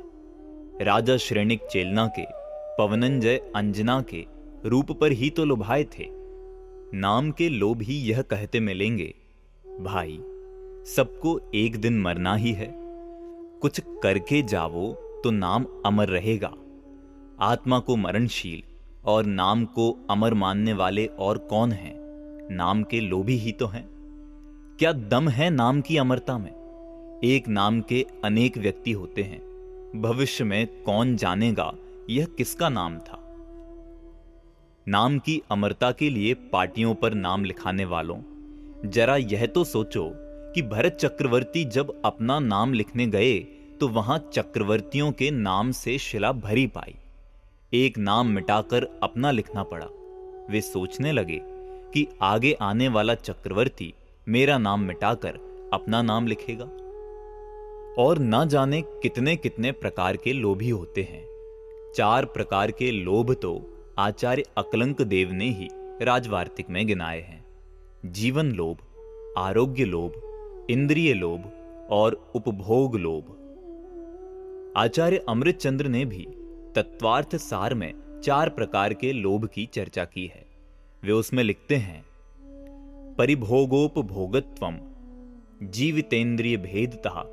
राजा 0.83 1.17
श्रेणिक 1.17 1.61
चेलना 1.62 2.07
के, 2.07 2.25
पवनंजय 2.79 3.52
अंजना 3.57 4.02
के 4.02 4.25
रूप 4.64 4.93
पर 4.93 5.12
ही 5.12 5.31
तो 5.31 5.45
लुभाए 5.45 5.85
थे। 5.85 6.07
नाम 6.95 7.31
के 7.31 7.49
लोभ 7.49 7.83
ही 7.83 7.95
यह 7.95 8.23
कहते 8.23 8.61
मिलेंगे 8.61 9.14
भाई, 9.81 10.19
सबको 10.85 11.50
एक 11.55 11.76
दिन 11.76 12.00
मरना 12.00 12.35
ही 12.35 12.52
है। 12.52 12.75
कुछ 13.61 13.81
करके 14.02 14.43
जावो 14.43 14.93
तो 15.25 15.31
नाम 15.31 15.67
अमर 15.87 16.09
रहेगा। 16.09 16.52
आत्मा 17.41 17.79
को 17.79 17.97
मरणशील 17.97 18.62
और 19.05 19.25
नाम 19.25 19.64
को 19.64 20.07
अमर 20.11 20.35
मानने 20.35 20.73
वाले 20.73 21.07
और 21.07 21.38
कौन 21.38 21.73
हैं? 21.73 21.95
नाम 22.50 22.83
के 22.83 23.00
लोभी 23.00 23.37
ही 23.37 23.52
तो 23.52 23.67
हैं। 23.67 23.88
क्या 24.79 24.93
दम 24.93 25.29
है 25.29 25.50
नाम 25.50 25.81
की 25.81 25.97
अमरता 25.97 26.38
में? 26.38 26.52
एक 27.25 27.49
नाम 27.49 27.81
के 27.81 28.07
अनेक 28.25 28.59
व्यक्ति 28.59 28.93
होते 28.93 29.23
हैं। 29.23 29.41
भविष्य 30.02 30.45
में 30.45 30.83
कौन 30.83 31.17
जानेगा 31.17 31.75
यह 32.11 32.25
किसका 32.25 32.69
नाम 32.69 32.99
था? 32.99 33.37
नाम 34.88 35.19
की 35.19 35.43
अमरता 35.50 35.93
के 35.93 36.11
लिए 36.11 36.35
पार्टियों 36.35 36.95
पर 36.95 37.14
नाम 37.14 37.45
लिखाने 37.45 37.85
वालों 37.85 38.17
जरा 38.84 39.16
यह 39.16 39.46
तो 39.46 39.64
सोचो 39.64 40.10
कि 40.52 40.62
भरत 40.62 40.92
चक्रवर्ती 40.92 41.64
जब 41.64 42.02
अपना 42.04 42.38
नाम 42.38 42.72
लिखने 42.72 43.06
गए 43.06 43.38
तो 43.80 43.88
वहाँ 43.88 44.18
चक्रवर्तियों 44.32 45.12
के 45.12 45.30
नाम 45.30 45.70
से 45.72 45.98
शिला 45.98 46.32
भरी 46.32 46.66
पाई। 46.66 46.94
एक 47.74 47.98
नाम 47.98 48.28
मिटाकर 48.28 49.00
अपना 49.02 49.30
लिखना 49.30 49.62
पड़ा। 49.62 49.86
वे 50.50 50.60
सोचने 50.60 51.12
लगे 51.12 51.40
कि 51.94 52.06
आगे 52.22 52.52
आने 52.52 52.88
वाला 52.88 53.14
चक्रवर्ती 53.14 53.94
मेरा 54.28 54.58
नाम 54.58 54.80
मिटाकर 54.80 55.38
अपना 55.72 56.02
नाम 56.02 56.26
लिखेगा। 56.26 56.64
और 58.02 58.18
न 58.18 58.48
जाने 58.48 58.82
कितने 58.82 59.36
कितने 59.36 59.72
प्रकार 59.72 60.16
के 60.16 60.32
लोभी 60.32 60.70
होते 60.70 61.02
हैं। 61.02 61.24
चार 61.96 62.24
प्रकार 62.24 62.70
के 62.70 62.90
लोभ 62.90 63.34
तो 63.34 63.84
आचार्य 63.98 64.44
अकलंक 64.56 65.02
देव 65.02 65.32
ने 65.32 65.48
ही 65.50 65.68
राजवार्तिक 66.02 66.70
में 66.70 66.86
गिनाए 66.86 67.20
हैं। 67.20 67.41
जीवन 68.06 68.52
लोभ, 68.52 68.78
आरोग्य 69.38 69.85
लोभ, 69.85 70.12
इंद्रिय 70.71 71.14
लोभ 71.14 71.44
और 71.90 72.32
उपभोग 72.35 72.97
लोभ। 72.97 73.25
आचार्य 74.76 75.25
अमृत 75.28 75.56
चंद्र 75.56 75.88
ने 75.88 76.04
भी 76.04 76.26
तत्वार्थ 76.75 77.37
सार 77.37 77.75
में 77.75 78.21
चार 78.25 78.49
प्रकार 78.49 78.94
के 78.94 79.12
लोभ 79.12 79.47
की 79.47 79.66
चर्चा 79.66 80.04
की 80.04 80.26
है। 80.26 80.47
वे 81.04 81.12
उसमें 81.12 81.44
लिखते 81.44 81.76
हैं, 81.76 82.04
परिभोगोपभोगत्व 83.18 84.66
जीवितेन्द्रिय 85.66 86.56
भेदता 86.56 87.25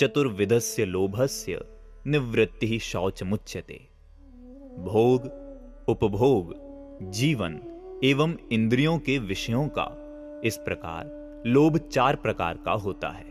चतुर्विधस्य 0.00 0.84
लोभस्य 0.84 1.64
निवृत्ति 2.06 2.78
शौच 2.78 3.22
मुच्यते 3.22 3.88
भोग, 4.78 5.22
उपभोग, 5.88 6.54
जीवन 7.10 7.60
एवं 8.04 8.34
इंद्रियों 8.52 8.98
के 8.98 9.18
विषयों 9.18 9.68
का 9.68 9.86
इस 10.44 10.56
प्रकार, 10.56 11.10
लोभ 11.46 11.76
चार 11.76 12.16
प्रकार 12.16 12.58
का 12.64 12.72
होता 12.72 13.08
है। 13.08 13.26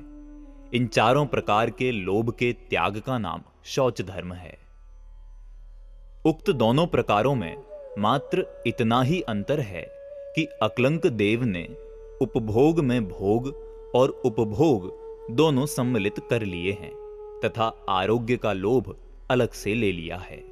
इन 0.73 0.87
चारों 0.87 1.25
प्रकार 1.25 1.69
के 1.69 1.91
लोभ 1.91 2.31
के 2.31 2.53
त्याग 2.53 2.99
का 2.99 3.17
नाम 3.17 3.41
शौच 3.63 4.01
धर्म 4.01 4.33
है। 4.33 4.57
उक्त 6.25 6.51
दोनों 6.51 6.87
प्रकारों 6.87 7.35
में 7.35 7.57
मात्र 7.99 8.63
इतना 8.67 9.01
ही 9.01 9.21
अंतर 9.21 9.59
है 9.59 9.87
कि 10.35 10.45
अकलंक 10.45 11.07
देव 11.07 11.43
ने 11.43 11.67
उपभोग 12.21 12.79
में 12.79 13.07
भोग 13.07 13.47
और 13.95 14.09
उपभोग 14.09 14.91
दोनों 15.31 15.65
सम्मिलित 15.65 16.15
कर 16.29 16.41
लिए 16.41 16.71
हैं, 16.71 16.93
तथा 17.45 17.85
आरोग्य 17.89 18.37
का 18.37 18.53
लोभ 18.53 18.95
अलग 19.31 19.51
से 19.51 19.73
ले 19.73 19.91
लिया 19.91 20.17
है। 20.17 20.43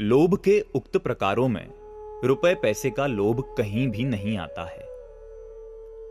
लोभ 0.00 0.38
के 0.44 0.64
उक्त 0.74 0.96
प्रकारों 0.96 1.48
में 1.48 1.75
रुपए 2.24 2.54
पैसे 2.54 2.90
का 2.90 3.06
लोभ 3.06 3.40
कहीं 3.58 3.86
भी 3.88 4.04
नहीं 4.04 4.36
आता 4.38 4.64
है। 4.64 4.84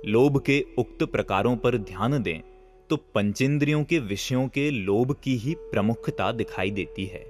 लोभ 0.05 0.39
के 0.39 0.63
उक्त 0.77 1.03
प्रकारों 1.03 1.55
पर 1.57 1.77
ध्यान 1.77 2.21
दें 2.23 2.39
तो 2.89 2.97
पंचेंद्रियों 3.15 3.83
के 3.83 3.99
विषयों 3.99 4.47
के 4.47 4.69
लोभ 4.71 5.15
की 5.23 5.35
ही 5.37 5.55
प्रमुखता 5.61 6.31
दिखाई 6.31 6.71
देती 6.71 7.05
है। 7.05 7.23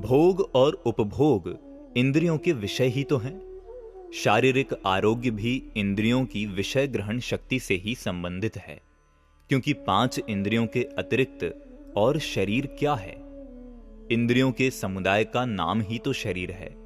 भोग 0.00 0.48
और 0.54 0.82
उपभोग 0.86 1.54
इंद्रियों 1.96 2.38
के 2.38 2.52
विषय 2.52 2.86
ही 2.86 3.04
तो 3.04 3.16
हैं। 3.16 4.10
शारीरिक 4.14 4.74
आरोग्य 4.86 5.30
भी 5.30 5.62
इंद्रियों 5.76 6.24
की 6.26 6.46
विषय 6.46 6.86
ग्रहण 6.86 7.18
शक्ति 7.20 7.58
से 7.58 7.74
ही 7.74 7.94
संबंधित 7.94 8.56
है, 8.56 8.80
क्योंकि 9.50 9.72
पाँच 9.72 10.20
इंद्रियों 10.28 10.66
के 10.66 10.84
अतिरिक्त 10.98 11.94
और 11.96 12.18
शरीर 12.18 12.66
क्या 12.78 12.94
है? 12.94 13.14
इंद्रियों 14.10 14.52
के 14.52 14.70
समुदाय 14.70 15.24
का 15.24 15.44
नाम 15.44 15.80
ही 15.80 15.98
तो 15.98 16.12
शरीर 16.12 16.50
है। 16.50 16.81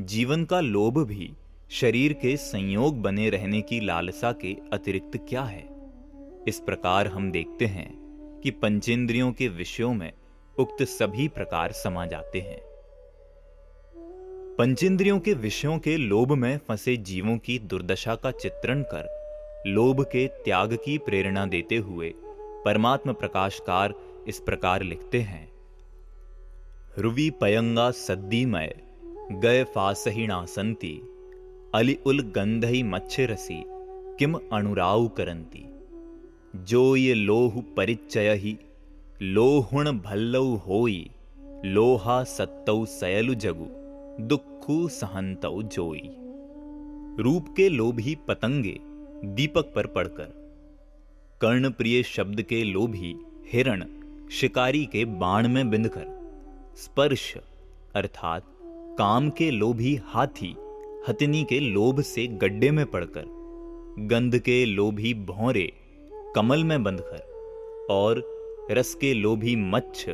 जीवन 0.00 0.44
का 0.44 0.60
लोभ 0.60 0.98
भी 0.98 1.32
शरीर 1.70 2.12
के 2.12 2.36
संयोग 2.36 3.02
बने 3.02 3.30
रहने 3.30 3.60
की 3.60 3.80
लालसा 3.80 4.32
के 4.32 4.56
अतिरिक्त 4.72 5.26
क्या 5.28 5.42
है? 5.42 5.68
इस 6.48 6.62
प्रकार 6.66 7.06
हम 7.06 7.30
देखते 7.30 7.66
हैं 7.66 7.94
कि 8.42 8.50
पंचेंद्रियों 8.50 9.32
के 9.32 9.48
विषयों 9.48 9.94
में 9.94 10.12
उक्त 10.58 10.82
सभी 10.82 11.28
प्रकार 11.28 11.72
समा 11.72 12.06
जाते 12.06 12.40
हैं। 12.40 12.60
पंचेंद्रियों 14.58 15.20
के 15.20 15.34
विषयों 15.34 15.78
के 15.78 15.96
लोभ 15.96 16.32
में 16.32 16.60
फंसे 16.68 16.96
जीवों 16.96 17.38
की 17.38 17.58
दुर्दशा 17.58 18.14
का 18.14 18.30
चित्रण 18.30 18.82
कर 18.82 19.18
लोभ 19.66 20.02
के 20.02 20.26
त्याग 20.26 20.74
की 20.84 20.98
प्रेरणा 20.98 21.46
देते 21.46 21.76
हुए 21.76 22.14
परमात्म 22.64 23.12
प्रकाशकार 23.12 23.94
इस 24.28 24.38
प्रकार 24.38 24.82
लिखते 24.82 25.20
हैं। 25.20 25.52
रुवि 26.98 27.30
पयंगा 27.30 27.90
सद्दीमय 27.90 28.87
गय 29.32 29.64
फासहिणा 29.64 30.44
संति, 30.44 31.00
अलि 31.74 31.98
उल 32.06 32.20
गंधई 32.20 32.82
मच्छरसी, 32.82 33.62
किम 34.18 34.40
अनुराव 34.52 35.08
करंती। 35.08 35.66
जो 36.56 36.96
ये 36.96 37.14
लोह 37.14 37.62
परिचय 37.76 38.34
ही 38.34 38.58
लोहुण 39.22 39.92
भल्लऊ 39.92 40.56
होई, 40.56 41.10
लोहा 41.64 42.24
सत्तौ 42.24 42.84
सयलु 42.84 43.34
जगु, 43.34 43.66
दुखु 44.22 44.88
सहंतौ 44.88 45.62
जोई। 45.62 46.16
रूप 47.22 47.54
के 47.56 47.68
लोभी 47.68 48.16
पतंगे, 48.28 48.78
दीपक 49.24 49.72
पर 49.74 49.86
पड़कर। 49.86 50.56
कर्ण 51.40 51.70
प्रिय 51.70 52.02
शब्द 52.02 52.42
के 52.42 52.64
लोभी, 52.64 53.16
हिरण, 53.52 53.84
शिकारी 54.30 54.86
के 54.86 55.04
बाण 55.04 55.48
में 55.48 55.70
बिंदकर। 55.70 56.06
स्पर्श, 56.76 57.36
अर्थात 57.96 58.42
काम 58.98 59.30
के 59.30 59.50
लोभी 59.50 59.96
हाथी, 60.04 60.56
हथिनी 61.08 61.44
के 61.44 61.60
लोभ 61.60 62.00
से 62.00 62.26
गड्ढे 62.26 62.70
में 62.70 62.86
पड़कर, 62.86 63.24
गंध 63.98 64.38
के 64.38 64.64
लोभी 64.64 65.14
भौरे, 65.14 65.72
कमल 66.34 66.64
में 66.64 66.84
बंधकर, 66.84 67.18
और 67.90 68.22
रस 68.70 68.94
के 68.94 69.14
लोभी 69.14 69.56
मच्छ, 69.56 70.10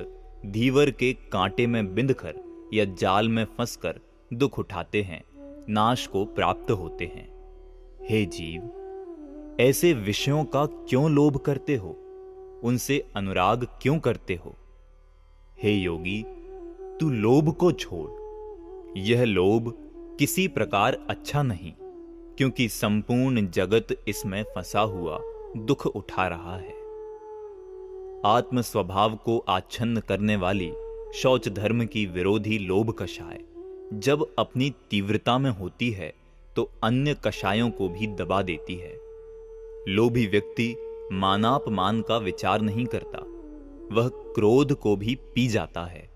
धीवर 0.46 0.90
के 0.90 1.12
कांटे 1.12 1.66
में 1.66 1.94
बिंदकर 1.94 2.34
या 2.74 2.84
जाल 2.84 3.28
में 3.28 3.44
फंसकर 3.44 4.00
दुख 4.32 4.58
उठाते 4.58 5.02
हैं, 5.02 5.24
नाश 5.68 6.06
को 6.06 6.24
प्राप्त 6.24 6.70
होते 6.70 7.04
हैं। 7.04 7.28
हे 8.10 8.26
जीव, 8.26 8.62
ऐसे 9.60 9.92
विषयों 9.92 10.44
का 10.44 10.66
क्यों 10.66 11.10
लोभ 11.10 11.36
करते 11.36 11.76
हो? 11.76 11.96
उनसे 12.64 13.04
अनुराग 13.16 13.66
क्यों 13.82 13.98
करते 13.98 14.34
हो? 14.34 14.54
हे 15.62 15.72
योगी, 15.72 16.24
तू 17.00 17.10
लोभ 17.10 17.52
को 17.52 17.72
छोड़ 17.72 18.23
यह 18.96 19.24
लोभ 19.24 19.72
किसी 20.18 20.46
प्रकार 20.48 20.96
अच्छा 21.10 21.42
नहीं, 21.42 21.72
क्योंकि 22.38 22.68
संपूर्ण 22.68 23.46
जगत 23.48 23.88
इसमें 24.08 24.42
फंसा 24.54 24.80
हुआ 24.80 25.18
दुख 25.58 25.86
उठा 25.86 26.26
रहा 26.28 26.56
है। 26.56 26.72
आत्म 28.26 28.60
स्वभाव 28.60 29.16
को 29.16 29.38
आच्छन्न 29.48 30.00
करने 30.00 30.36
वाली 30.36 30.72
शौच 31.14 31.48
धर्म 31.48 31.84
की 31.84 32.06
विरोधी 32.06 32.58
लोभ 32.58 32.94
कषाय 32.98 33.40
जब 33.94 34.26
अपनी 34.38 34.72
तीव्रता 34.90 35.38
में 35.38 35.50
होती 35.50 35.90
है 35.90 36.12
तो 36.56 36.70
अन्य 36.84 37.16
कषायों 37.24 37.70
को 37.70 37.88
भी 37.88 38.06
दबा 38.16 38.40
देती 38.42 38.74
है। 38.74 38.96
लोभी 39.88 40.26
व्यक्ति 40.26 40.74
मानापमान 41.12 42.00
का 42.02 42.16
विचार 42.18 42.60
नहीं 42.60 42.86
करता, 42.86 43.18
वह 43.92 44.08
क्रोध 44.34 44.74
को 44.74 44.96
भी 44.96 45.14
पी 45.34 45.46
जाता 45.48 45.84
है। 45.86 46.13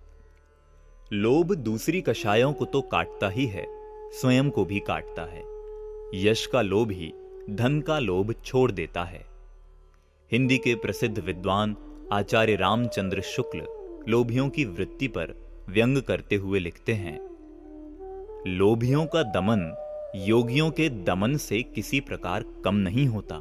लोभ 1.12 1.52
दूसरी 1.54 2.00
कषायों 2.00 2.52
को 2.52 2.64
तो 2.64 2.80
काटता 2.82 3.28
ही 3.28 3.46
है, 3.46 3.64
स्वयं 4.10 4.50
को 4.50 4.64
भी 4.64 4.80
काटता 4.80 5.22
है। 5.22 5.42
यश 6.14 6.46
का 6.46 6.62
लोभ 6.62 6.90
ही 6.90 7.12
धन 7.50 7.80
का 7.80 7.98
लोभ 7.98 8.34
छोड़ 8.44 8.70
देता 8.72 9.04
है। 9.04 9.24
हिंदी 10.32 10.58
के 10.58 10.74
प्रसिद्ध 10.74 11.18
विद्वान 11.18 11.76
आचार्य 12.12 12.56
रामचंद्र 12.56 13.20
शुक्ल 13.20 13.62
लोभियों 14.08 14.48
की 14.48 14.64
वृत्ति 14.64 15.08
पर 15.08 15.34
व्यंग 15.68 16.02
करते 16.02 16.36
हुए 16.36 16.58
लिखते 16.58 16.92
हैं, 16.92 17.18
लोभियों 18.48 19.06
का 19.06 19.22
दमन 19.22 19.72
योगियों 20.16 20.70
के 20.70 20.88
दमन 20.88 21.36
से 21.36 21.62
किसी 21.62 22.00
प्रकार 22.00 22.44
कम 22.64 22.74
नहीं 22.74 23.06
होता। 23.06 23.40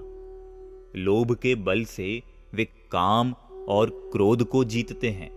लोभ 1.00 1.36
के 1.36 1.56
बल 1.56 1.84
से 1.86 2.22
वे 2.54 2.66
काम 2.92 3.34
और 3.70 3.90
क्रोध 4.12 4.44
को 4.44 4.64
जीतते 4.64 5.10
हैं। 5.10 5.37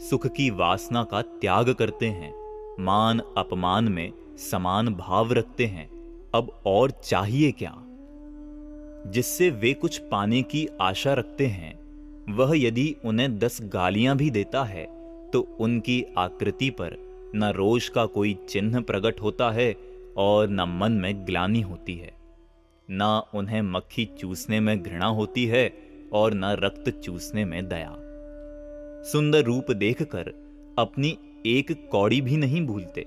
सुख 0.00 0.26
की 0.26 0.50
वासना 0.50 1.04
का 1.04 1.22
त्याग 1.22 1.70
करते 1.70 2.06
हैं। 2.06 2.32
मान 2.80 3.20
अपमान 3.38 3.88
में 3.88 4.12
समान 4.50 4.94
भाव 4.94 5.32
रखते 5.32 5.66
हैं। 5.66 5.88
अब 6.34 6.62
और 6.66 6.90
चाहिए 6.90 7.52
क्या? 7.52 7.74
जिससे 9.06 9.50
वे 9.50 9.72
कुछ 9.74 9.98
पाने 9.98 10.42
की 10.42 10.68
आशा 10.80 11.14
रखते 11.14 11.46
हैं, 11.46 11.76
वह 12.36 12.52
यदि 12.58 12.96
उन्हें 13.04 13.38
दस 13.38 13.58
गालियाँ 13.62 14.16
भी 14.16 14.30
देता 14.30 14.64
है 14.64 14.86
तो 15.30 15.56
उनकी 15.60 16.04
आकृति 16.18 16.70
पर 16.70 16.96
न 17.36 17.44
रोष 17.44 17.88
का 17.88 18.06
कोई 18.06 18.38
चिन्ह 18.48 18.80
प्रकट 18.80 19.22
होता 19.22 19.50
है 19.50 19.76
और 20.16 20.48
न 20.48 20.60
मन 20.60 20.92
में 20.92 21.26
ग्लानी 21.26 21.60
होती 21.60 21.96
है। 21.96 22.12
न 22.90 23.22
उन्हें 23.34 23.62
मक्खी 23.62 24.08
चूसने 24.18 24.60
में 24.60 24.82
घृणा 24.82 25.06
होती 25.06 25.46
है 25.46 25.72
और 26.12 26.34
न 26.34 26.44
रक्त 26.44 26.90
चूसने 26.90 27.44
में 27.44 27.68
दया। 27.68 27.96
सुंदर 29.06 29.42
रूप 29.42 29.70
देखकर 29.70 30.28
अपनी 30.78 31.18
एक 31.46 31.88
कौड़ी 31.92 32.20
भी 32.20 32.36
नहीं 32.36 32.66
भूलते। 32.66 33.06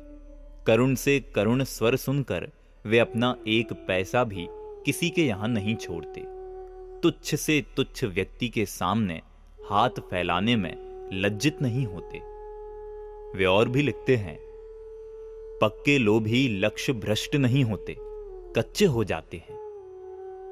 करुण 0.68 0.94
से 0.96 1.20
करुण 1.36 1.64
स्वर 1.64 1.96
सुनकर 1.96 2.50
वे 2.86 3.00
अपना 3.00 3.36
एक 3.48 3.74
पैसा 3.88 4.24
भी 4.24 4.46
किसी 4.86 5.10
के 5.10 5.26
यहाँ 5.26 5.48
नहीं 5.48 5.76
छोड़ते। 5.76 6.22
तुच्छ 7.02 7.36
से 7.36 7.66
तुच्छ 7.76 8.04
व्यक्ति 8.04 8.50
के 8.50 8.66
सामने 8.66 9.22
हाथ 9.70 9.90
फैलाने 9.90 10.56
में 10.56 10.76
लज्जित 11.14 11.62
नहीं 11.62 11.86
होते। 11.86 12.22
वे 13.38 13.46
और 13.46 13.70
भी 13.70 13.82
लिखते 13.82 14.16
हैं, 14.16 14.38
पक्के 15.62 15.98
लोभी 15.98 16.48
लक्ष्य 16.60 16.94
भ्रष्ट 16.94 17.36
नहीं 17.36 17.64
होते, 17.64 17.96
कच्चे 18.56 18.86
हो 18.86 19.04
जाते 19.04 19.38
हैं। 19.38 19.58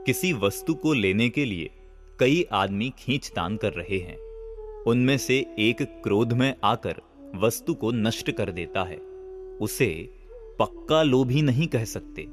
किसी 0.05 0.33
वस्तु 0.33 0.73
को 0.75 0.93
लेने 0.93 1.29
के 1.29 1.45
लिए 1.45 1.69
कई 2.19 2.45
आदमी 2.51 2.93
खींचतान 2.99 3.57
कर 3.57 3.73
रहे 3.73 3.99
हैं। 3.99 4.26
उनमें 4.87 5.17
से 5.17 5.55
एक 5.59 5.81
क्रोध 5.81 6.33
में 6.33 6.55
आकर 6.63 6.95
वस्तु 7.35 7.73
को 7.73 7.91
नष्ट 7.91 8.31
कर 8.31 8.51
देता 8.51 8.83
है। 8.83 8.97
उसे 9.61 10.09
पक्का 10.59 11.03
लोभी 11.03 11.41
नहीं 11.41 11.67
कह 11.67 11.85
सकते, 11.85 12.25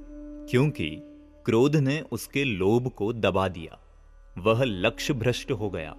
क्योंकि 0.50 0.90
क्रोध 1.44 1.76
ने 1.76 2.00
उसके 2.12 2.44
लोभ 2.44 2.88
को 2.88 3.12
दबा 3.12 3.48
दिया। 3.48 3.78
वह 4.38 4.64
लक्ष्य 4.64 5.14
भ्रष्ट 5.14 5.52
हो 5.52 5.70
गया। 5.70 5.94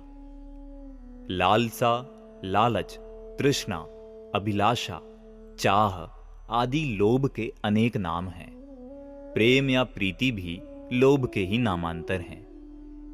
लालसा, 1.29 2.11
लालच, 2.45 2.97
तृष्णा, 3.39 3.77
अभिलाषा, 4.35 5.01
चाह 5.59 6.15
आदि 6.49 6.97
लोभ 6.99 7.29
के 7.29 7.53
अनेक 7.63 7.97
नाम 7.97 8.27
हैं। 8.27 8.55
प्रेम 9.33 9.69
या 9.69 9.83
प्रीति 9.83 10.31
भी 10.31 10.61
लोभ 10.93 11.31
के 11.33 11.39
ही 11.39 11.57
नामांतर 11.57 12.21
हैं। 12.21 12.45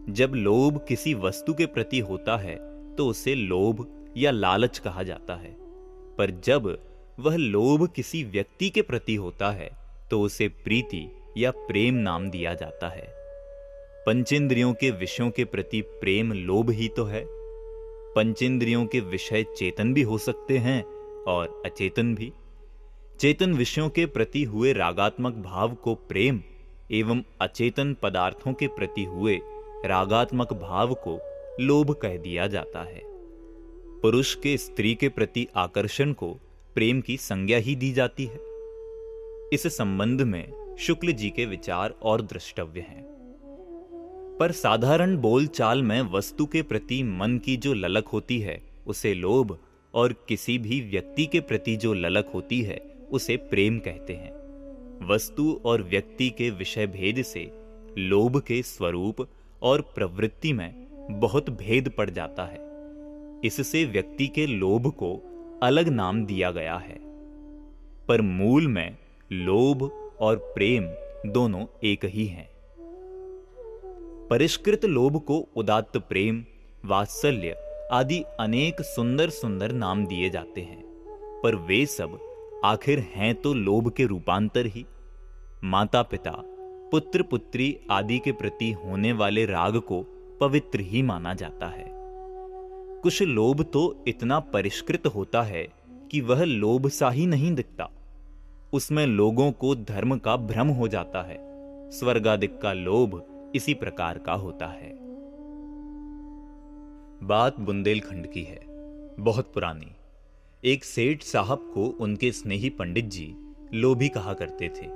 जब 0.09 0.33
लोभ 0.35 0.85
किसी 0.87 1.13
वस्तु 1.13 1.53
के 1.53 1.65
प्रति 1.65 1.99
होता 1.99 2.37
है 2.37 2.70
तो 2.97 3.07
उसे 3.07 3.35
लोभ 3.35 3.85
या 4.17 4.31
लालच 4.31 4.77
कहा 4.77 5.03
जाता 5.03 5.35
है। 5.35 5.55
पर 6.17 6.31
जब 6.45 6.77
वह 7.19 7.35
लोभ 7.35 7.87
किसी 7.95 8.23
व्यक्ति 8.23 8.69
के 8.69 8.81
प्रति 8.81 9.15
होता 9.15 9.51
है 9.51 9.69
तो 10.11 10.21
उसे 10.21 10.47
प्रीति 10.47 11.07
या 11.37 11.51
प्रेम 11.51 11.95
नाम 11.95 12.29
दिया 12.29 12.53
जाता 12.53 12.89
है। 12.89 13.07
पंचेंद्रियों 14.05 14.73
के 14.73 14.91
विषयों 14.91 15.29
के 15.31 15.45
प्रति 15.45 15.81
प्रेम 15.81 16.33
लोभ 16.33 16.69
ही 16.69 16.87
तो 16.87 17.03
है। 17.05 17.23
पंचेंद्रियों 18.15 18.85
के 18.85 18.99
विषय 18.99 19.43
चेतन 19.57 19.93
भी 19.93 20.01
हो 20.01 20.17
सकते 20.17 20.57
हैं 20.57 20.83
और 21.23 21.61
अचेतन 21.65 22.15
भी। 22.15 22.31
चेतन 23.19 23.53
विषयों 23.53 23.89
के 23.89 24.05
प्रति 24.05 24.43
हुए 24.43 24.73
रागात्मक 24.73 25.33
भाव 25.33 25.73
को 25.73 25.95
प्रेम 25.95 26.41
एवं 26.91 27.21
अचेतन 27.41 27.93
पदार्थों 27.93 28.53
के 28.53 28.67
प्रति 28.67 29.03
हुए 29.03 29.39
रागात्मक 29.85 30.53
भाव 30.53 30.93
को 30.93 31.19
लोभ 31.61 31.91
कह 31.91 32.17
दिया 32.17 32.47
जाता 32.47 32.83
है। 32.83 33.01
पुरुष 34.01 34.35
के 34.35 34.57
स्त्री 34.57 34.95
के 34.95 35.09
प्रति 35.09 35.47
आकर्षण 35.55 36.13
को 36.13 36.33
प्रेम 36.75 37.01
की 37.01 37.17
संज्ञा 37.17 37.57
ही 37.57 37.75
दी 37.75 37.91
जाती 37.91 38.25
है। 38.25 38.39
इस 39.53 39.63
संबंध 39.67 40.21
में 40.21 40.75
शुक्ल 40.79 41.11
जी 41.11 41.29
के 41.29 41.45
विचार 41.45 41.89
और 41.89 42.21
दृष्टव्य 42.21 42.79
हैं। 42.79 43.11
पर 44.39 44.51
साधारण 44.51 45.17
बोलचाल 45.17 45.83
में 45.83 46.01
वस्तु 46.01 46.45
के 46.45 46.61
प्रति 46.61 47.03
मन 47.03 47.37
की 47.37 47.57
जो 47.57 47.73
ललक 47.73 48.07
होती 48.07 48.39
है, 48.39 48.61
उसे 48.87 49.13
लोभ 49.13 49.57
और 49.93 50.13
किसी 50.13 50.57
भी 50.57 50.81
व्यक्ति 50.81 51.25
के 51.25 51.39
प्रति 51.39 51.75
जो 51.75 51.93
ललक 51.93 52.31
होती 52.33 52.61
है, 52.61 52.81
उसे 53.11 53.37
प्रेम 53.37 53.79
कहते 53.79 54.13
हैं। 54.13 54.41
वस्तु 55.07 55.61
और 55.65 55.83
व्यक्ति 55.83 56.29
के 56.29 56.49
विषय 56.49 56.87
भेद 56.87 57.21
से 57.21 57.51
लोभ 57.97 58.41
के 58.41 58.61
स्वरूप 58.61 59.27
और 59.61 59.81
प्रवृत्ति 59.81 60.53
में 60.53 60.90
बहुत 61.19 61.49
भेद 61.49 61.89
पड़ 61.89 62.09
जाता 62.09 62.45
है। 62.45 62.71
इससे 63.43 63.85
व्यक्ति 63.85 64.27
के 64.27 64.45
लोभ 64.45 64.87
को 64.87 65.27
अलग 65.63 65.87
नाम 65.87 66.25
दिया 66.25 66.51
गया 66.51 66.77
है। 66.77 66.99
पर 68.07 68.21
मूल 68.21 68.67
में 68.67 68.97
लोभ 69.31 69.83
और 70.21 70.35
प्रेम 70.35 70.83
दोनों 71.31 71.65
एक 71.83 72.05
ही 72.05 72.25
हैं। 72.25 72.49
परिष्कृत 74.27 74.85
लोभ 74.85 75.19
को 75.19 75.47
उदात्त 75.55 75.97
प्रेम, 75.97 76.45
वात्सल्य 76.85 77.55
आदि 77.91 78.23
अनेक 78.39 78.81
सुंदर 78.81 79.29
सुंदर 79.29 79.71
नाम 79.71 80.05
दिए 80.05 80.29
जाते 80.29 80.61
हैं। 80.61 80.83
पर 81.43 81.55
वे 81.55 81.85
सब 81.85 82.19
आखिर 82.65 82.99
हैं 82.99 83.35
तो 83.35 83.53
लोभ 83.53 83.91
के 83.91 84.05
रूपांतर 84.05 84.65
ही। 84.65 84.85
माता 85.63 86.01
पिता, 86.01 86.33
पुत्र 86.91 87.21
पुत्री 87.21 87.79
आदि 87.91 88.19
के 88.19 88.31
प्रति 88.31 88.71
होने 88.71 89.13
वाले 89.13 89.45
राग 89.45 89.77
को 89.77 90.20
पवित्र 90.41 90.79
ही 90.79 91.01
माना 91.01 91.33
जाता 91.33 91.67
है। 91.67 91.85
कुछ 93.01 93.21
लोभ 93.21 93.61
तो 93.63 94.03
इतना 94.07 94.39
परिष्कृत 94.39 95.07
होता 95.07 95.41
है 95.41 95.67
कि 96.11 96.21
वह 96.21 96.43
लोभ 96.43 96.87
सा 96.87 97.09
ही 97.09 97.25
नहीं 97.25 97.53
दिखता। 97.55 97.89
उसमें 98.73 99.05
लोगों 99.07 99.51
को 99.51 99.75
धर्म 99.75 100.17
का 100.17 100.35
भ्रम 100.37 100.67
हो 100.67 100.87
जाता 100.87 101.21
है, 101.21 101.37
स्वर्गादिक 101.91 102.59
का 102.61 102.73
लोभ 102.73 103.23
इसी 103.55 103.73
प्रकार 103.73 104.17
का 104.17 104.33
होता 104.33 104.67
है। 104.67 104.91
बात 107.23 107.59
बुंदेलखंड 107.59 108.27
की 108.27 108.43
है, 108.43 108.59
बहुत 109.19 109.53
पुरानी। 109.53 109.91
एक 110.63 110.83
सेठ 110.83 111.23
साहब 111.23 111.71
को 111.73 111.85
उनके 111.99 112.31
स्नेही 112.31 112.69
पंडित 112.69 113.05
जी 113.05 113.33
लोभी 113.73 114.09
कहा 114.09 114.33
करते 114.33 114.69
थे। 114.69 114.89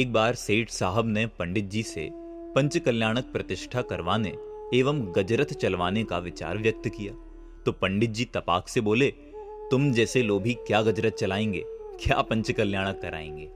एक 0.00 0.12
बार 0.12 0.34
सेठ 0.34 0.70
साहब 0.70 1.06
ने 1.06 1.26
पंडित 1.26 1.64
जी 1.64 1.82
से 1.82 2.08
पंच 2.54 2.78
कल्याणक 2.78 3.24
प्रतिष्ठा 3.24 3.82
करवाने 3.82 4.32
एवं 4.74 5.00
गजरथ 5.12 5.52
चलवाने 5.54 6.04
का 6.04 6.18
विचार 6.18 6.58
व्यक्त 6.58 6.88
किया। 6.88 7.12
तो 7.66 7.72
पंडित 7.72 8.10
जी 8.10 8.24
तपाक 8.24 8.68
से 8.68 8.80
बोले, 8.80 9.10
तुम 9.70 9.90
जैसे 9.92 10.22
लोभी 10.22 10.54
क्या 10.66 10.82
गजरथ 10.82 11.10
चलाएँगे? 11.10 11.62
क्या 12.00 12.20
पंच 12.22 12.50
कल्याणक 12.50 13.00
कराएँगे? 13.02 13.48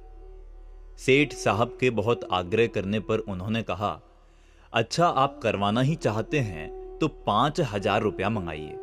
सेठ 0.99 1.33
साहब 1.33 1.77
के 1.81 1.91
बहुत 1.91 2.29
आग्रह 2.33 2.67
करने 2.67 3.01
पर 3.01 3.19
उन्होंने 3.19 3.63
कहा 3.63 4.01
अच्छा 4.73 5.07
आप 5.07 5.39
करवाना 5.43 5.81
ही 5.81 5.95
चाहते 5.97 6.39
हैं 6.41 6.69
तो 6.99 7.09
पाँच 7.27 7.61
हज़ार 7.73 8.03
रुपया 8.03 8.31
मंगाइए। 8.31 8.75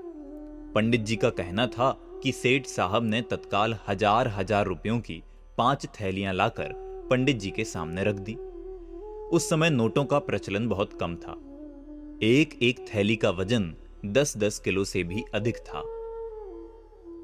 पंडित 0.76 1.02
जी 1.02 1.16
का 1.16 1.30
कहना 1.32 1.68
था 1.68 1.92
कि 2.24 2.32
सेठ 2.32 2.66
साहब 2.66 3.04
ने 3.04 3.22
तत्काल 3.22 3.76
हज़ार 3.88 4.28
हज़ार 4.28 4.66
रुपयों 4.66 5.00
की 5.00 5.22
पाँच 5.58 5.86
थैलियाँ 6.00 6.34
लाकर 6.34 6.74
पंडित 7.10 7.40
जी 7.40 7.50
के 7.50 7.64
सामने 7.66 8.04
रख 8.04 8.16
दी। 8.20 8.36
उस 9.36 9.50
समय 9.50 9.70
नोटों 9.70 10.06
का 10.06 10.20
प्रचलन 10.20 10.68
बहुत 10.68 10.94
कम 10.94 11.16
था। 11.16 11.36
एक 12.24 12.54
एक 12.64 12.80
थैली 12.80 13.16
का 13.16 13.30
वज़न 13.30 13.64
दस 14.06 14.38
दस 14.38 14.60
किलो 14.60 14.84
से 14.84 15.04
भी 15.04 15.24
अधिक 15.34 15.58
था। 15.58 15.82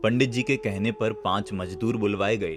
पंडित 0.03 0.29
जी 0.29 0.43
के 0.43 0.55
कहने 0.55 0.91
पर 0.91 1.13
पाँच 1.13 1.53
मजदूर 1.53 1.97
बुलवाए 1.97 2.37
गए 2.37 2.55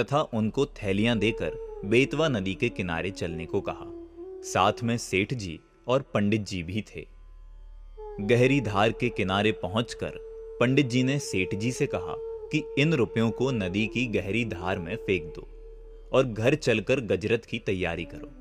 तथा 0.00 0.22
उनको 0.34 0.66
थैलियाँ 0.66 1.16
देकर 1.18 1.52
बेतवा 1.84 2.28
नदी 2.28 2.54
के 2.54 2.68
किनारे 2.68 3.10
चलने 3.10 3.46
को 3.46 3.60
कहा। 3.60 3.86
साथ 4.42 4.82
में 4.82 4.98
सेठ 4.98 5.34
जी 5.34 5.58
और 5.88 6.02
पंडित 6.14 6.40
जी 6.40 6.62
भी 6.62 6.82
थे। 6.82 7.06
गहरी 8.20 8.60
धार 8.60 8.92
के 8.92 9.08
किनारे 9.08 9.52
पहुंचकर 9.52 10.18
पंडित 10.60 10.86
जी 10.86 11.02
ने 11.02 11.18
सेठ 11.18 11.54
जी 11.54 11.72
से 11.72 11.86
कहा 11.86 12.16
कि 12.52 12.64
इन 12.78 12.94
रुपयों 12.94 13.30
को 13.30 13.50
नदी 13.50 13.86
की 13.86 14.06
गहरी 14.06 14.44
धार 14.44 14.78
में 14.78 14.96
फेंक 14.96 15.32
दो 15.36 15.48
और 16.12 16.24
घर 16.24 16.54
चलकर 16.54 17.00
गजरत 17.00 17.44
की 17.44 17.58
तैयारी 17.58 18.04
करो। 18.04 18.32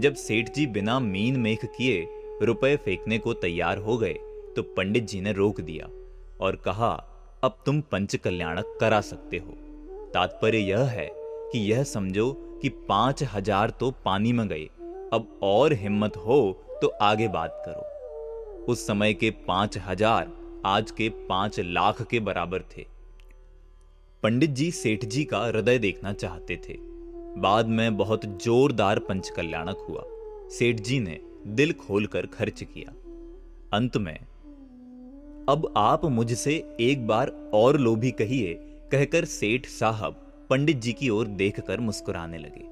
जब 0.00 0.14
सेठ 0.14 0.54
जी 0.54 0.66
बिना 0.66 1.00
मीन 1.00 1.36
मेख 1.36 1.64
किए 1.64 2.06
रुपए 2.42 2.76
फेंकने 2.76 3.18
को 3.18 3.32
तैयार 3.36 3.78
हो 3.78 3.96
गए 3.98 4.14
तो 4.56 4.62
पंडित 4.76 5.06
जी 5.08 5.20
ने 5.20 5.32
रोक 5.32 5.60
दिया 5.60 5.86
और 6.40 6.56
कहा, 6.56 6.90
अब 7.44 7.58
तुम 7.66 7.80
पंच 7.92 8.16
कल्याणक 8.16 8.76
करा 8.80 9.00
सकते 9.02 9.38
हो। 9.38 9.56
तात्पर्य 10.14 10.58
यह 10.58 10.84
है 10.88 11.08
कि 11.12 11.58
यह 11.70 11.82
समझो 11.84 12.32
कि 12.62 12.68
पाँच 12.88 13.22
हज़ार 13.32 13.70
तो 13.70 13.90
पानी 14.04 14.32
में 14.32 14.46
गए। 14.48 14.64
अब 15.12 15.38
और 15.42 15.72
हिम्मत 15.74 16.16
हो 16.16 16.40
तो 16.82 16.88
आगे 17.02 17.28
बात 17.28 17.62
करो। 17.66 18.66
उस 18.66 18.86
समय 18.86 19.14
के 19.14 19.30
पाँच 19.46 19.78
हज़ार 19.78 20.32
आज 20.66 20.90
के 20.90 21.08
पाँच 21.28 21.60
लाख 21.60 22.02
के 22.02 22.20
बराबर 22.20 22.62
थे। 22.70 22.86
पंडित 24.22 24.50
जी 24.50 24.70
सेठ 24.72 25.04
जी 25.04 25.24
का 25.24 25.38
हृदय 25.38 25.78
देखना 25.78 26.12
चाहते 26.14 26.56
थे। 26.58 26.76
बाद 27.40 27.66
में 27.68 27.96
बहुत 27.96 28.24
जोरदार 28.44 28.98
पंच 28.98 29.28
कल्याणक 29.28 29.84
हुआ। 29.88 30.02
सेठ 30.50 30.80
जी 30.80 30.98
ने 31.00 31.18
दिल 31.46 31.72
खोलकर 31.72 32.26
खर्च 32.26 32.62
किया। 32.64 32.92
अंत 33.72 33.96
में, 33.96 34.18
अब 35.48 35.72
आप 35.76 36.04
मुझसे 36.04 36.54
एक 36.80 37.06
बार 37.06 37.28
और 37.54 37.78
लोभी 37.78 38.10
कहिए, 38.10 38.54
कहकर 38.92 39.24
सेठ 39.24 39.66
साहब 39.66 40.26
पंडित 40.50 40.76
जी 40.76 40.92
की 40.92 41.08
ओर 41.08 41.26
देखकर 41.26 41.80
मुस्कुराने 41.80 42.38
लगे। 42.38 42.64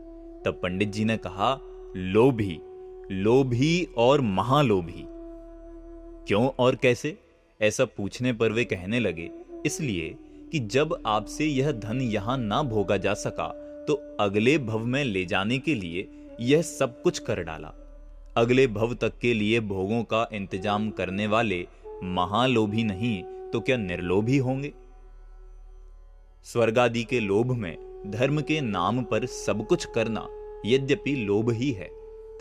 तब 0.44 0.60
पंडित 0.62 0.88
जी 0.88 1.04
ने 1.04 1.16
कहा, 1.16 1.58
लोभी 1.96 2.58
लोभी 3.12 3.86
और 3.98 4.20
महालोभी। 4.20 5.04
क्यों 6.26 6.48
और 6.58 6.76
कैसे? 6.76 7.16
ऐसा 7.60 7.84
पूछने 7.86 8.32
पर 8.32 8.52
वे 8.52 8.64
कहने 8.64 9.00
लगे, 9.00 9.30
इसलिए 9.66 10.14
कि 10.52 10.58
जब 10.66 10.96
आपसे 11.06 11.44
यह 11.44 11.70
धन 11.72 12.00
यहाँ 12.02 12.36
ना 12.38 12.62
भोगा 12.62 12.96
जा 12.96 13.14
सका 13.14 13.48
तो 13.86 13.94
अगले 14.20 14.56
भव 14.58 14.84
में 14.84 15.02
ले 15.04 15.24
जाने 15.24 15.58
के 15.58 15.74
लिए 15.74 16.08
यह 16.40 16.62
सब 16.62 17.00
कुछ 17.02 17.18
कर 17.18 17.42
डाला। 17.42 17.72
अगले 18.38 18.66
भव 18.66 18.92
तक 18.94 19.18
के 19.18 19.32
लिए 19.34 19.60
भोगों 19.60 20.02
का 20.02 20.26
इंतज़ाम 20.32 20.90
करने 20.90 21.26
वाले 21.26 21.66
महालोभी 22.04 22.84
नहीं 22.84 23.22
तो 23.50 23.60
क्या 23.60 23.76
निर्लोभी 23.76 24.38
होंगे? 24.38 24.72
स्वर्गादि 26.46 27.02
के 27.04 27.20
लोभ 27.20 27.50
में 27.52 27.76
धर्म 28.10 28.40
के 28.40 28.60
नाम 28.60 29.02
पर 29.04 29.26
सब 29.26 29.66
कुछ 29.66 29.84
करना 29.84 30.26
यद्यपि 30.66 31.16
लोभ 31.16 31.50
ही 31.52 31.72
है, 31.72 31.90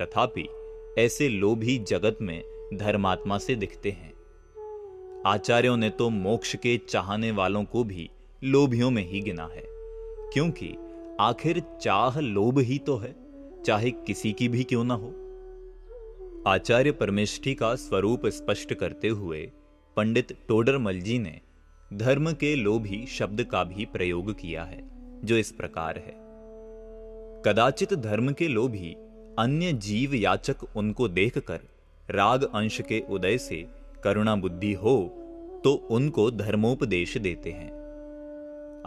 तथापि 0.01 0.47
ऐसे 0.99 1.29
लोभ 1.29 1.63
ही 1.63 1.77
जगत 1.87 2.17
में 2.21 2.41
धर्मात्मा 2.75 3.37
से 3.37 3.55
दिखते 3.55 3.91
हैं। 3.91 4.13
आचार्यों 5.25 5.77
ने 5.77 5.89
तो 5.89 6.09
मोक्ष 6.09 6.55
के 6.55 6.79
चाहने 6.89 7.31
वालों 7.33 7.63
को 7.65 7.83
भी 7.83 8.09
लोभियों 8.41 8.91
में 8.91 9.07
ही 9.09 9.21
गिना 9.21 9.49
है, 9.53 9.63
क्योंकि 10.33 10.75
आखिर 11.21 11.63
चाह 11.81 12.19
लोभ 12.21 12.59
ही 12.59 12.77
तो 12.79 12.97
है, 12.97 13.15
चाहे 13.65 13.91
किसी 13.91 14.33
की 14.33 14.47
भी 14.47 14.63
क्यों 14.63 14.83
ना 14.83 14.93
हो। 14.93 15.13
आचार्य 16.47 16.91
परमेष्ठी 16.91 17.53
का 17.53 17.73
स्वरूप 17.75 18.25
स्पष्ट 18.25 18.73
करते 18.73 19.07
हुए 19.07 19.39
पंडित 19.97 20.31
टोडरमल 20.47 20.99
जी 20.99 21.17
ने 21.19 21.33
धर्म 21.93 22.31
के 22.33 22.53
लोभी 22.55 23.05
शब्द 23.07 23.43
का 23.43 23.63
भी 23.63 23.85
प्रयोग 23.85 24.31
किया 24.33 24.63
है, 24.63 24.79
जो 25.25 25.37
इस 25.37 25.51
प्रकार 25.51 25.97
है। 25.97 26.13
कदाचित 27.45 27.93
धर्म 27.95 28.31
के 28.31 28.47
लोभी 28.47 28.93
अन्य 29.39 29.73
जीव 29.79 30.13
याचक 30.15 30.63
उनको 30.75 31.07
देखकर 31.07 31.67
राग 32.09 32.43
अंश 32.45 32.79
के 32.81 33.03
उदय 33.09 33.37
से 33.37 33.63
करुणा 34.03 34.35
बुद्धि 34.35 34.73
हो 34.75 34.97
तो 35.63 35.73
उनको 35.91 36.29
धर्मोपदेश 36.33 37.17
देते 37.17 37.51
हैं। 37.51 37.69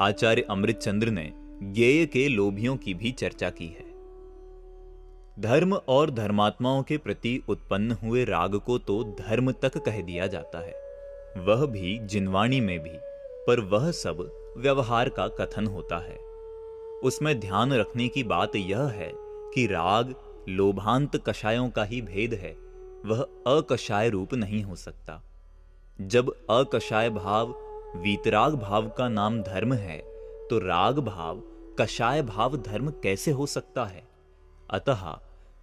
आचार्य 0.00 0.46
अमृतचंद्र 0.50 1.10
ने 1.10 1.30
ज्ञेय 1.34 2.04
के 2.06 2.26
लोभियों 2.28 2.76
की 2.76 2.94
भी 2.94 3.12
चर्चा 3.12 3.50
की 3.50 3.66
है। 3.68 3.89
धर्म 5.36 5.74
और 5.74 6.10
धर्मात्माओं 6.10 6.82
के 6.82 6.96
प्रति 6.98 7.40
उत्पन्न 7.48 7.92
हुए 7.92 8.24
राग 8.24 8.54
को 8.56 8.78
तो 8.78 9.02
धर्म 9.20 9.52
तक 9.52 9.78
कह 9.78 10.00
दिया 10.02 10.26
जाता 10.26 10.58
है। 10.58 10.72
वह 11.46 11.64
भी 11.66 11.98
जिनवाणी 11.98 12.60
में 12.60 12.78
भी, 12.78 12.96
पर 13.46 13.60
वह 13.60 13.90
सब 13.92 14.18
व्यवहार 14.58 15.08
का 15.08 15.26
कथन 15.28 15.66
होता 15.66 15.98
है। 15.98 16.16
उसमें 17.00 17.38
ध्यान 17.40 17.72
रखने 17.72 18.08
की 18.08 18.24
बात 18.24 18.56
यह 18.56 18.82
है 18.90 19.10
कि 19.54 19.66
राग 19.66 20.14
लोभांत 20.48 21.16
कषायों 21.26 21.68
का 21.70 21.84
ही 21.84 22.00
भेद 22.02 22.34
है, 22.34 22.52
वह 23.06 23.22
अकषाय 23.46 24.08
रूप 24.08 24.34
नहीं 24.34 24.62
हो 24.62 24.76
सकता। 24.76 25.20
जब 26.00 26.34
अकषाय 26.50 27.10
भाव 27.10 27.54
वीतराग 27.96 28.54
भाव 28.54 28.88
का 28.88 29.08
नाम 29.08 29.42
धर्म 29.42 29.72
है 29.72 29.98
तो 30.50 30.58
राग 30.58 30.98
भाव 30.98 31.42
कषाय 31.78 32.22
भाव 32.22 32.56
धर्म 32.56 32.90
कैसे 33.02 33.30
हो 33.30 33.46
सकता 33.46 33.84
है? 33.84 34.09
अतः 34.70 35.18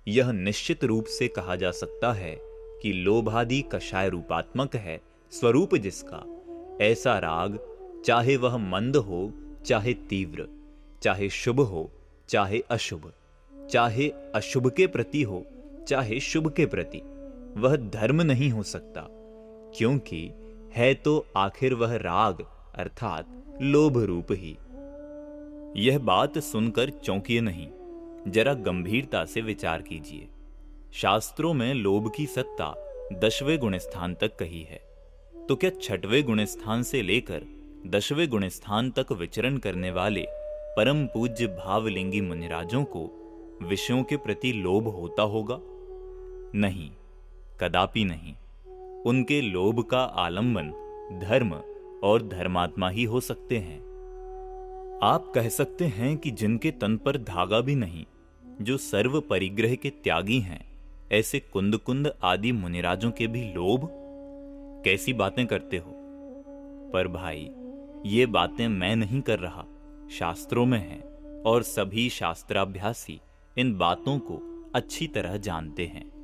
यह 0.07 0.31
निश्चित 0.31 0.83
रूप 0.83 1.05
से 1.05 1.27
कहा 1.27 1.55
जा 1.55 1.71
सकता 1.71 2.13
है 2.13 2.37
कि 2.81 2.93
लोभादि 2.93 3.61
कषाय 3.61 4.09
रूपात्मक 4.09 4.75
है, 4.75 5.01
स्वरूप 5.31 5.75
जिसका। 5.75 6.23
ऐसा 6.81 7.19
राग, 7.19 7.59
चाहे 8.05 8.37
वह 8.37 8.57
मंद 8.57 8.95
हो, 8.95 9.33
चाहे 9.65 9.93
तीव्र, 9.93 10.47
चाहे 11.03 11.29
शुभ 11.29 11.59
हो, 11.59 11.91
चाहे 12.29 12.63
अशुभ 12.69 13.13
चाहे 13.71 14.09
अशुभ 14.09 14.71
के 14.71 14.87
प्रति 14.87 15.21
हो, 15.23 15.45
चाहे 15.87 16.19
शुभ 16.19 16.53
के 16.53 16.65
प्रति, 16.65 17.01
वह 17.57 17.75
धर्म 17.75 18.21
नहीं 18.21 18.49
हो 18.49 18.63
सकता, 18.63 19.07
क्योंकि 19.77 20.31
है 20.75 20.93
तो 20.93 21.25
आखिर 21.37 21.73
वह 21.73 21.95
राग, 21.95 22.41
अर्थात 22.75 23.43
लोभ 23.61 23.97
रूप 23.97 24.27
ही। 24.31 24.57
यह 25.85 25.99
बात 25.99 26.37
सुनकर 26.37 26.89
चौंकिए 26.89 27.41
नहीं। 27.41 27.67
जरा 28.27 28.53
गंभीरता 28.53 29.25
से 29.25 29.41
विचार 29.41 29.81
कीजिए। 29.81 30.27
शास्त्रों 30.93 31.53
में 31.53 31.73
लोभ 31.73 32.11
की 32.15 32.25
सत्ता 32.25 32.73
दसवें 33.13 33.59
गुण 33.59 33.77
स्थान 33.77 34.13
तक 34.13 34.35
कही 34.35 34.61
है। 34.61 34.79
तो 35.49 35.55
क्या 35.55 35.69
छठवें 35.69 36.23
गुण 36.23 36.45
स्थान 36.45 36.83
से 36.83 37.01
लेकर 37.01 37.43
दसवें 37.87 38.29
गुण 38.29 38.47
स्थान 38.47 38.91
तक 38.91 39.11
विचरण 39.11 39.57
करने 39.57 39.91
वाले 39.91 40.25
परम 40.77 41.05
पूज्य 41.05 41.47
भावलिंगी 41.47 42.21
मुनिराजों 42.21 42.83
को 42.83 43.03
विषयों 43.63 44.03
के 44.03 44.17
प्रति 44.17 44.53
लोभ 44.53 44.87
होता 44.87 45.23
होगा? 45.23 45.59
नहीं, 46.59 46.91
कदापि 47.61 48.05
नहीं। 48.05 48.35
उनके 49.03 49.41
लोभ 49.41 49.83
का 49.83 49.99
आलंबन 49.99 50.69
धर्म 51.23 51.53
और 52.03 52.27
धर्मात्मा 52.27 52.89
ही 52.89 53.03
हो 53.03 53.19
सकते 53.19 53.57
हैं। 53.57 53.87
आप 55.03 55.31
कह 55.35 55.49
सकते 55.49 55.85
हैं 55.85 56.17
कि 56.17 56.31
जिनके 56.31 56.71
तन 56.71 56.97
पर 56.97 57.17
धागा 57.17 57.61
भी 57.61 57.75
नहीं 57.75 58.05
जो 58.61 58.77
सर्व 58.77 59.21
परिग्रह 59.21 59.75
के 59.75 59.89
त्यागी 59.89 60.39
हैं, 60.39 60.65
ऐसे 61.11 61.39
कुंद 61.39 61.77
कुंद 61.77 62.13
आदि 62.23 62.51
मुनिराजों 62.51 63.11
के 63.11 63.27
भी 63.27 63.53
लोभ? 63.53 63.89
कैसी 64.85 65.13
बातें 65.13 65.47
करते 65.47 65.77
हो? 65.77 65.91
पर 66.93 67.07
भाई, 67.07 67.51
ये 68.05 68.25
बातें 68.25 68.67
मैं 68.67 68.95
नहीं 68.95 69.21
कर 69.21 69.39
रहा, 69.39 69.65
शास्त्रों 70.11 70.65
में 70.65 70.79
है, 70.79 70.99
और 71.41 71.63
सभी 71.63 72.09
शास्त्राभ्यासी 72.09 73.21
इन 73.57 73.77
बातों 73.77 74.19
को 74.19 74.69
अच्छी 74.75 75.07
तरह 75.07 75.37
जानते 75.37 75.85
हैं। 75.85 76.17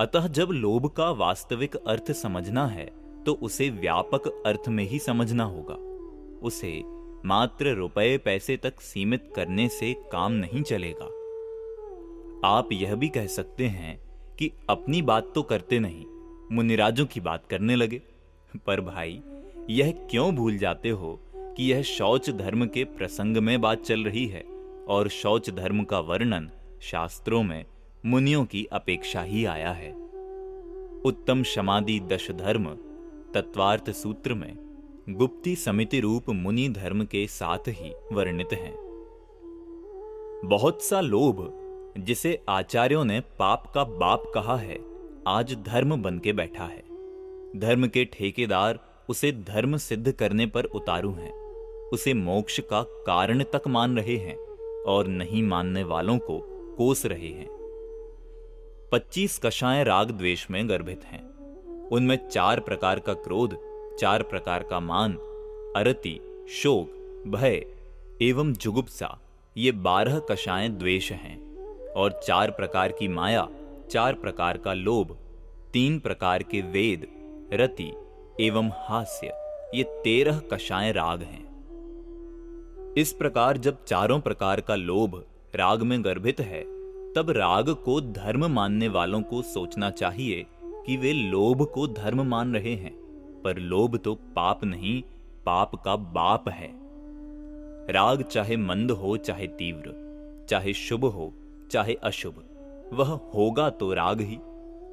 अतः 0.00 0.28
जब 0.28 0.48
लोभ 0.50 0.86
का 0.86 1.10
वास्तविक 1.10 1.76
अर्थ 1.76 2.12
समझना 2.12 2.66
है 2.66 2.90
तो 3.24 3.34
उसे 3.34 3.70
व्यापक 3.70 4.42
अर्थ 4.46 4.68
में 4.68 4.84
ही 4.84 4.98
समझना 4.98 5.44
होगा। 5.44 5.74
उसे 6.46 6.82
मात्र 7.26 7.74
रुपए 7.74 8.18
पैसे 8.18 8.56
तक 8.56 8.80
सीमित 8.80 9.32
करने 9.36 9.68
से 9.68 9.94
काम 10.12 10.32
नहीं 10.32 10.62
चलेगा। 10.62 11.04
आप 12.48 12.68
यह 12.72 12.94
भी 12.94 13.08
कह 13.08 13.26
सकते 13.26 13.66
हैं 13.66 13.98
कि 14.36 14.50
अपनी 14.70 15.02
बात 15.02 15.32
तो 15.34 15.42
करते 15.42 15.78
नहीं, 15.78 16.04
मुनिराजों 16.52 17.06
की 17.06 17.20
बात 17.20 17.46
करने 17.46 17.76
लगे। 17.76 18.02
पर 18.66 18.80
भाई, 18.80 19.20
यह 19.70 19.90
क्यों 20.10 20.34
भूल 20.34 20.58
जाते 20.58 20.90
हो 20.90 21.20
कि 21.36 21.72
यह 21.72 21.82
शौच 21.82 22.30
धर्म 22.30 22.66
के 22.66 22.84
प्रसंग 22.84 23.36
में 23.36 23.60
बात 23.60 23.82
चल 23.82 24.04
रही 24.04 24.26
है 24.26 24.42
और 24.88 25.08
शौच 25.08 25.50
धर्म 25.50 25.84
का 25.84 26.00
वर्णन 26.00 26.50
शास्त्रों 26.80 27.42
में 27.42 27.64
मुनियों 28.06 28.44
की 28.44 28.64
अपेक्षा 28.64 29.22
ही 29.22 29.44
आया 29.44 29.70
है। 29.70 29.92
उत्तम 31.04 31.42
समाधि 31.42 32.00
दश 32.00 32.30
धर्म 32.30 32.64
तत्वार्थ 33.34 33.90
सूत्र 33.90 34.34
में 34.34 34.67
गुप्ती 35.10 35.56
समिति 35.56 36.00
रूप 36.00 36.30
मुनि 36.30 36.68
धर्म 36.68 37.04
के 37.04 37.26
साथ 37.26 37.58
ही 37.68 37.92
वर्णित 38.12 38.48
हैं। 38.52 38.74
बहुत 40.44 40.82
सा 40.82 41.00
लोभ 41.00 41.52
जिसे 41.98 42.40
आचार्यों 42.48 43.04
ने 43.04 43.20
पाप 43.20 43.72
का 43.74 43.84
बाप 43.84 44.30
कहा 44.34 44.56
है, 44.56 44.78
आज 45.26 45.54
धर्म 45.66 46.02
बन 46.02 46.18
के 46.18 46.32
बैठा 46.32 46.64
है। 46.64 46.82
धर्म 47.60 47.86
के 47.86 48.04
ठेकेदार 48.04 48.78
उसे 49.08 49.32
धर्म 49.32 49.76
सिद्ध 49.76 50.12
करने 50.12 50.46
पर 50.46 50.64
उतारू 50.64 51.12
हैं। 51.12 51.32
उसे 51.92 52.14
मोक्ष 52.14 52.60
का 52.60 52.82
कारण 52.82 53.42
तक 53.42 53.62
मान 53.68 53.96
रहे 53.96 54.16
हैं 54.16 54.36
और 54.82 55.06
नहीं 55.06 55.42
मानने 55.42 55.84
वालों 55.84 56.18
को 56.18 56.38
कोस 56.76 57.06
रहे 57.06 57.28
हैं। 57.28 57.48
पच्चीस 58.92 59.38
कषाएँ 59.38 59.84
राग 59.84 60.10
द्वेष 60.10 60.46
में 60.50 60.68
गर्भित 60.68 61.04
हैं। 61.04 61.28
उनमें 61.88 62.28
चार 62.28 62.60
प्रकार 62.60 62.98
का 62.98 63.14
क्रोध 63.14 63.67
चार 63.98 64.22
प्रकार 64.22 64.62
का 64.62 64.80
मान, 64.80 65.12
अरति, 65.76 66.46
शोक, 66.50 66.88
भय 67.28 67.66
एवं 68.22 68.52
जुगुप्सा, 68.52 69.18
ये 69.56 69.72
बारह 69.72 70.18
कषाएँ 70.18 70.68
द्वेष 70.68 71.12
हैं। 71.12 71.48
और 71.92 72.20
चार 72.24 72.50
प्रकार 72.50 72.92
की 72.92 73.08
माया, 73.08 73.48
चार 73.90 74.14
प्रकार 74.14 74.58
का 74.58 74.74
लोभ, 74.74 75.16
तीन 75.72 75.98
प्रकार 75.98 76.42
के 76.42 76.60
वेद, 76.60 77.06
रति 77.52 77.92
एवं 78.40 78.68
हास्य, 78.68 79.26
ये 79.74 79.82
तेरह 79.84 80.38
कषाएँ 80.38 80.92
राग 80.92 81.22
हैं। 81.22 81.48
इस 82.96 83.12
प्रकार 83.12 83.56
जब 83.56 83.84
चारों 83.84 84.20
प्रकार 84.20 84.60
का 84.60 84.74
लोभ 84.74 85.24
राग 85.56 85.82
में 85.82 86.04
गर्भित 86.04 86.40
है, 86.40 86.62
तब 87.12 87.26
राग 87.30 87.70
को 87.70 88.00
धर्म 88.00 88.46
मानने 88.46 88.88
वालों 88.88 89.22
को 89.22 89.42
सोचना 89.42 89.90
चाहिए 89.90 90.46
कि 90.62 90.96
वे 90.96 91.12
लोभ 91.12 91.64
को 91.64 91.86
धर्म 91.86 92.22
मान 92.22 92.54
रहे 92.54 92.74
हैं। 92.74 93.07
पर 93.44 93.58
लोभ 93.58 93.96
तो 93.96 94.14
पाप 94.36 94.64
नहीं, 94.64 95.02
पाप 95.46 95.74
का 95.74 95.96
बाप 95.96 96.48
है। 96.48 96.70
राग 97.92 98.22
चाहे 98.22 98.56
मंद 98.56 98.90
हो, 98.90 99.16
चाहे 99.16 99.46
तीव्र, 99.46 100.46
चाहे 100.50 100.72
शुभ 100.72 101.04
हो, 101.04 101.32
चाहे 101.70 101.94
अशुभ, 101.94 102.42
वह 102.92 103.12
होगा 103.34 103.68
तो 103.70 103.92
राग 103.92 104.20
ही। 104.20 104.36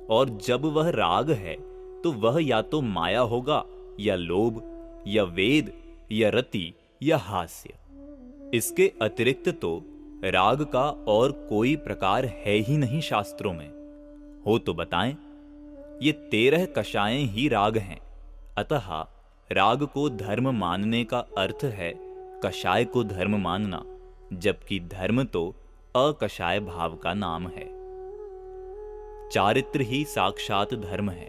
और 0.10 0.30
जब 0.46 0.66
वह 0.66 0.90
राग 0.90 1.32
है 1.32 1.56
तो 2.02 2.12
वह 2.12 2.44
या 2.44 2.62
तो 2.62 2.82
माया 2.82 3.20
होगा, 3.22 3.64
या 4.00 4.16
लोभ, 4.16 4.62
या 5.08 5.24
वेद, 5.24 5.72
या 6.12 6.30
रति, 6.30 6.74
या 7.04 7.18
हास्य। 7.18 7.74
इसके 8.54 8.92
अतिरिक्त 9.02 9.50
तो 9.50 9.82
राग 10.24 10.62
का 10.64 10.84
और 11.08 11.32
कोई 11.50 11.76
प्रकार 11.76 12.26
है 12.26 12.54
ही 12.60 12.78
नहीं 12.78 13.02
शास्त्रों 13.02 13.54
में। 13.54 13.70
हो 14.46 14.58
तो 14.58 14.74
बताएँ, 14.74 15.18
ये 16.04 16.12
तेरह 16.12 16.66
कषाएँ 16.66 17.24
ही 17.26 17.48
राग 17.48 17.78
हैं। 17.78 18.00
अतः 18.58 18.90
राग 19.52 19.84
को 19.84 20.10
धर्म 20.10 20.50
मानने 20.56 21.04
का 21.04 21.20
अर्थ 21.38 21.64
है 21.64 21.94
कषाय 22.44 22.86
को 22.86 23.04
धर्म 23.04 23.36
मानना, 23.36 23.84
जबकि 24.34 24.80
धर्म 24.80 25.24
तो 25.24 25.48
अकषाय 25.96 26.60
भाव 26.60 26.96
का 26.96 27.14
नाम 27.14 27.48
है। 27.48 27.66
चारित्र 29.30 29.82
ही 29.82 30.04
साक्षात 30.06 30.74
धर्म 30.74 31.10
है, 31.10 31.28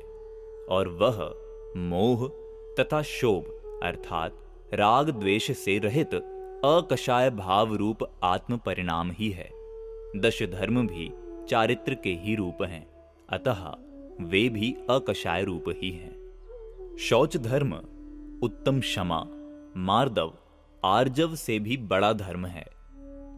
और 0.68 0.88
वह 1.02 1.18
मोह 1.80 2.28
तथा 2.80 3.02
शोभ, 3.02 3.44
अर्थात 3.82 4.38
राग 4.74 5.10
द्वेष 5.10 5.50
से 5.50 5.78
रहित 5.78 6.14
अकषाय 6.14 7.30
भाव 7.30 7.74
रूप 7.74 7.98
आत्म 8.24 8.56
परिणाम 8.56 9.10
ही 9.10 9.30
है। 9.30 9.48
दश 10.16 10.42
धर्म 10.42 10.86
भी 10.86 11.10
चारित्र 11.48 11.94
के 11.94 12.10
ही 12.14 12.34
रूप 12.34 12.62
हैं, 12.62 12.86
अतः 13.28 13.66
वे 14.20 14.48
भी 14.48 14.76
अकषाय 14.90 15.44
रूप 15.44 15.64
ही 15.68 15.90
हैं। 15.90 16.15
शौच 16.98 17.36
धर्म 17.36 17.72
उत्तम 18.42 18.80
क्षमा, 18.80 19.26
मार्दव, 19.76 20.32
आर्जव 20.84 21.34
से 21.34 21.58
भी 21.58 21.76
बड़ा 21.76 22.12
धर्म 22.12 22.46
है 22.46 22.66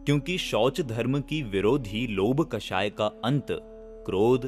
क्योंकि 0.05 0.37
शौच 0.37 0.81
धर्म 0.81 1.21
की 1.21 1.43
विरोधी 1.43 2.07
लोभ 2.07 2.49
कषाय 2.53 2.89
का 2.89 3.05
अंत, 3.05 3.47
क्रोध, 4.05 4.45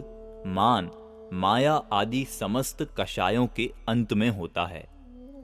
मान, 0.48 0.92
माया 1.34 1.74
आदि 1.74 2.26
समस्त 2.26 2.96
कषायों 3.00 3.48
के 3.48 3.72
अंत 3.90 4.14
में 4.14 4.30
होता 4.30 4.66
है 4.66 4.84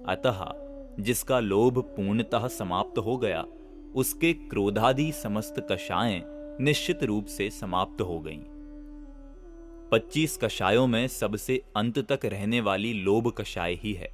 अतः, 0.08 0.52
जिसका 1.00 1.40
लोभ 1.40 1.80
पूर्णतः 1.80 2.48
समाप्त 2.48 3.00
हो 3.00 3.18
गया, 3.18 3.46
उसके 3.96 4.34
क्रोधादि 4.34 5.12
समस्त 5.12 5.68
कषाएँ 5.72 6.22
निश्चित 6.62 7.04
रूप 7.04 7.26
से 7.26 7.50
समाप्त 7.50 8.02
हो 8.02 8.20
गईं। 8.20 8.57
पच्चीस 9.92 10.38
कषायों 10.44 10.88
में 10.88 11.08
सबसे 11.08 11.62
अंत 11.76 12.00
तक 12.12 12.26
रहने 12.26 12.62
वाली 12.62 12.94
लोभ 12.94 13.32
कषाय 13.38 13.74
ही 13.74 13.94
है। 13.94 14.12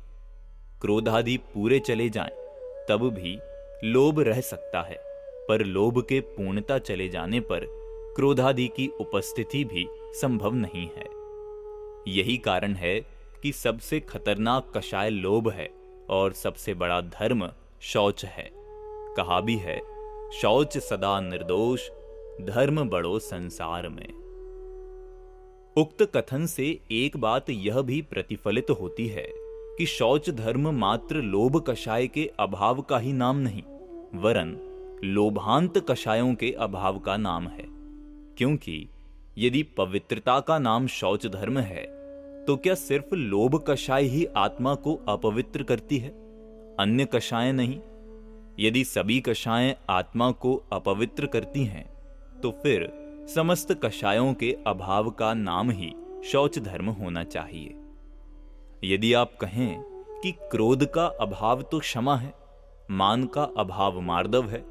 क्रोधादि 0.81 1.37
पूरे 1.37 1.79
चले 1.79 2.09
जाएँ, 2.09 2.31
तब 2.89 3.09
भी 3.09 3.39
लोभ 3.83 4.19
रह 4.19 4.41
सकता 4.41 4.81
है 4.81 4.97
पर 5.47 5.65
लोभ 5.65 6.01
के 6.09 6.19
पूर्णता 6.19 6.77
चले 6.79 7.09
जाने 7.09 7.39
पर 7.39 7.65
क्रोधादि 8.15 8.67
की 8.67 8.87
उपस्थिति 8.87 9.63
भी 9.63 9.87
संभव 9.91 10.53
नहीं 10.53 10.87
है। 10.97 11.07
यही 12.13 12.37
कारण 12.37 12.73
है 12.73 12.99
कि 13.43 13.51
सबसे 13.51 13.99
खतरनाक 13.99 14.71
कषाय 14.77 15.09
लोभ 15.09 15.49
है 15.49 15.69
और 16.09 16.33
सबसे 16.33 16.73
बड़ा 16.73 17.01
धर्म 17.01 17.49
शौच 17.81 18.25
है। 18.25 18.49
कहा 19.17 19.41
भी 19.41 19.55
है 19.55 19.79
शौच 20.31 20.77
सदा 20.77 21.19
निर्दोष 21.21 21.89
धर्म 22.41 22.89
बड़ो 22.89 23.19
संसार 23.19 23.89
में। 23.89 24.22
उक्त 25.77 26.01
कथन 26.15 26.45
से 26.45 26.65
एक 26.91 27.15
बात 27.17 27.49
यह 27.49 27.81
भी 27.81 28.01
प्रतिफलित 28.01 28.69
होती 28.69 29.07
है 29.07 29.25
कि 29.77 29.85
शौच 29.85 30.29
धर्म 30.29 30.69
मात्र 30.69 31.15
लोभ 31.15 31.57
कषाय 31.67 32.07
के 32.07 32.29
अभाव 32.39 32.81
का 32.81 32.97
ही 32.97 33.13
नाम 33.13 33.37
नहीं, 33.37 33.61
वरन 34.21 34.55
लोभांत 35.03 35.77
कषायों 35.89 36.33
के 36.35 36.51
अभाव 36.51 36.99
का 36.99 37.17
नाम 37.17 37.47
है। 37.47 37.65
क्योंकि 38.37 38.87
यदि 39.37 39.63
पवित्रता 39.63 40.39
का 40.39 40.59
नाम 40.59 40.87
शौच 40.87 41.25
धर्म 41.27 41.57
है 41.59 41.85
तो 42.45 42.57
क्या 42.57 42.75
सिर्फ़ 42.75 43.15
लोभ 43.15 43.63
कषाय 43.67 44.03
ही 44.03 44.25
आत्मा 44.25 44.75
को 44.75 44.95
अपवित्र 45.07 45.63
करती 45.63 45.97
है? 45.97 46.09
अन्य 46.79 47.07
कषाय 47.13 47.51
नहीं। 47.51 47.79
यदि 48.59 48.83
सभी 48.83 49.19
कषाएँ 49.19 49.75
आत्मा 49.89 50.31
को 50.31 50.55
अपवित्र 50.73 51.25
करती 51.25 51.63
हैं 51.65 51.85
तो 52.41 52.51
फिर 52.63 53.02
समस्त 53.27 53.71
कषायों 53.83 54.33
के 54.33 54.55
अभाव 54.67 55.09
का 55.09 55.33
नाम 55.33 55.71
ही 55.71 55.93
शौच 56.25 56.59
धर्म 56.59 56.89
होना 56.89 57.23
चाहिए। 57.23 57.75
यदि 58.83 59.13
आप 59.13 59.37
कहें 59.41 59.83
कि 60.23 60.31
क्रोध 60.31 60.85
का 60.85 61.05
अभाव 61.05 61.61
तो 61.61 61.79
क्षमा 61.79 62.15
है, 62.15 62.33
मान 62.91 63.25
का 63.25 63.43
अभाव 63.57 63.99
मार्दव 64.01 64.49
है 64.49 64.63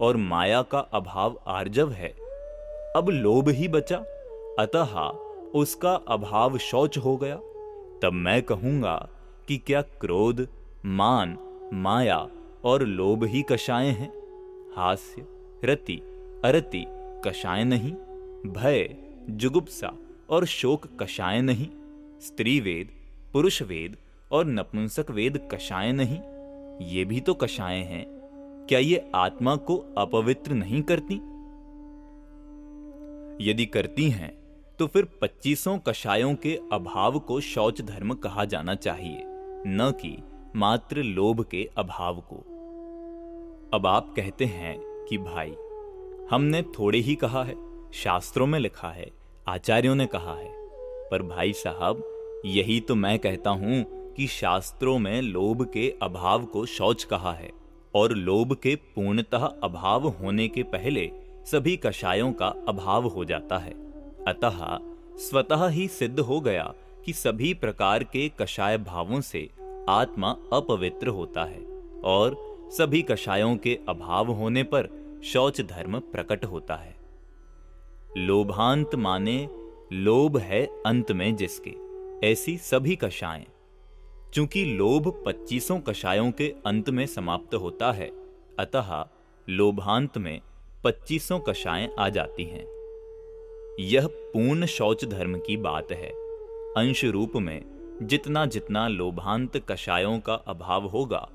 और 0.00 0.16
माया 0.16 0.62
का 0.62 0.78
अभाव 0.78 1.40
आर्जव 1.46 1.92
है, 1.92 2.08
अब 2.96 3.08
लोभ 3.08 3.48
ही 3.48 3.68
बचा, 3.68 3.96
अतः 4.58 4.96
उसका 5.54 5.94
अभाव 6.08 6.58
शौच 6.58 6.98
हो 6.98 7.16
गया, 7.16 7.36
तब 8.02 8.10
मैं 8.12 8.42
कहूँगा 8.42 8.96
कि 9.48 9.56
क्या 9.58 9.82
क्रोध, 9.82 10.46
मान, 10.86 11.36
माया 11.72 12.26
और 12.64 12.82
लोभ 12.82 13.24
ही 13.24 13.42
कषाय 13.42 13.86
हैं? 13.86 14.12
हास्य, 14.76 15.26
रति, 15.64 15.96
अरति 16.44 16.86
कषाय 17.24 17.64
नहीं, 17.64 17.92
भय, 18.52 18.88
जुगुप्सा 19.30 19.92
और 20.30 20.44
शोक 20.46 20.86
कषाय 21.00 21.40
नहीं 21.40 21.66
स्त्री 22.20 22.58
वेद 22.60 22.90
पुरुष 23.32 23.62
वेद 23.62 23.96
और 24.32 24.46
नपुंसक 24.46 25.10
वेद 25.10 25.38
कषाय 25.52 25.92
नहीं, 25.92 26.18
ये 26.88 27.04
भी 27.04 27.20
तो 27.20 27.34
कषाय 27.34 27.78
हैं। 27.82 28.04
क्या 28.68 28.78
ये 28.78 29.04
आत्मा 29.14 29.56
को 29.56 29.76
अपवित्र 29.98 30.54
नहीं 30.54 30.82
करती? 30.82 31.14
यदि 33.40 33.66
करती 33.66 34.08
हैं 34.10 34.32
तो 34.78 34.86
फिर 34.86 35.04
पच्चीसों 35.20 35.78
कषायों 35.78 36.34
के 36.34 36.58
अभाव 36.72 37.18
को 37.18 37.40
शौच 37.40 37.80
धर्म 37.80 38.14
कहा 38.14 38.44
जाना 38.44 38.74
चाहिए, 38.74 39.22
न 39.66 39.92
कि 40.00 40.16
मात्र 40.56 41.02
लोभ 41.02 41.44
के 41.44 41.68
अभाव 41.78 42.20
को। 42.32 42.36
अब 43.74 43.86
आप 43.86 44.12
कहते 44.16 44.44
हैं 44.44 44.76
कि 45.08 45.18
भाई 45.18 45.54
हमने 46.30 46.62
थोड़े 46.62 46.98
ही 46.98 47.14
कहा 47.14 47.42
है, 47.44 47.54
शास्त्रों 47.92 48.46
में 48.46 48.58
लिखा 48.58 48.88
है, 48.88 49.10
आचार्यों 49.48 49.94
ने 49.94 50.06
कहा 50.06 50.34
है। 50.34 50.48
पर 51.10 51.22
भाई 51.22 51.52
साहब, 51.52 52.02
यही 52.46 52.80
तो 52.80 52.94
मैं 52.94 53.18
कहता 53.18 53.50
हूँ 53.50 53.84
कि 54.14 54.26
शास्त्रों 54.26 54.98
में 54.98 55.20
लोभ 55.22 55.64
के 55.64 55.88
अभाव 56.02 56.44
को 56.44 56.64
शौच 56.66 57.04
कहा 57.04 57.32
है, 57.32 57.50
और 57.94 58.12
लोभ 58.12 58.54
के 58.54 58.74
पूर्णतः 58.74 59.44
अभाव 59.62 60.08
होने 60.10 60.48
के 60.48 60.62
पहले 60.62 61.10
सभी 61.46 61.76
कषायों 61.76 62.32
का 62.32 62.46
अभाव 62.68 63.08
हो 63.08 63.24
जाता 63.24 63.58
है। 63.58 63.72
अतः 64.28 64.66
स्वतः 65.18 65.68
ही 65.68 65.88
सिद्ध 65.88 66.18
हो 66.20 66.40
गया 66.40 66.72
कि 67.04 67.12
सभी 67.12 67.54
प्रकार 67.54 68.04
के 68.04 68.28
कषाय 68.40 68.78
भावों 68.78 69.20
से 69.20 69.48
आत्मा 69.88 70.36
अपवित्र 70.52 71.08
होता 71.08 71.44
है, 71.44 71.62
और 72.04 72.42
सभी 72.72 73.02
कषायों 73.02 73.56
के 73.56 73.78
अभाव 73.88 74.30
होने 74.32 74.62
पर 74.64 74.88
शौच 75.24 75.60
धर्म 75.60 75.98
प्रकट 75.98 76.44
होता 76.44 76.74
है। 76.74 76.96
लोभांत 78.16 78.94
माने 78.94 79.48
लोभ 79.92 80.38
है 80.38 80.66
अंत 80.66 81.12
में 81.12 81.36
जिसके। 81.36 81.74
ऐसी 82.30 82.58
सभी 82.58 82.96
कषाएँ 82.96 83.46
चूँकि 84.34 84.64
लोभ 84.64 85.22
पच्चीसों 85.26 85.80
कषायों 85.80 86.30
के 86.30 86.54
अंत 86.66 86.90
में 86.90 87.06
समाप्त 87.06 87.54
होता 87.54 87.92
है, 87.92 88.10
अतः 88.58 89.06
लोभांत 89.48 90.18
में 90.18 90.40
पच्चीसों 90.84 91.40
कषाएँ 91.40 91.90
आ 91.98 92.08
जाती 92.08 92.44
हैं। 92.44 92.66
यह 93.80 94.06
पूर्ण 94.06 94.66
शौच 94.66 95.04
धर्म 95.04 95.38
की 95.38 95.56
बात 95.56 95.92
है। 95.92 96.10
अंश 96.76 97.04
रूप 97.04 97.32
में 97.36 97.62
जितना 98.02 98.46
जितना 98.46 98.88
लोभांत 98.88 99.56
कषायों 99.56 100.20
का 100.20 100.34
अभाव 100.34 100.86
होगा, 100.86 101.30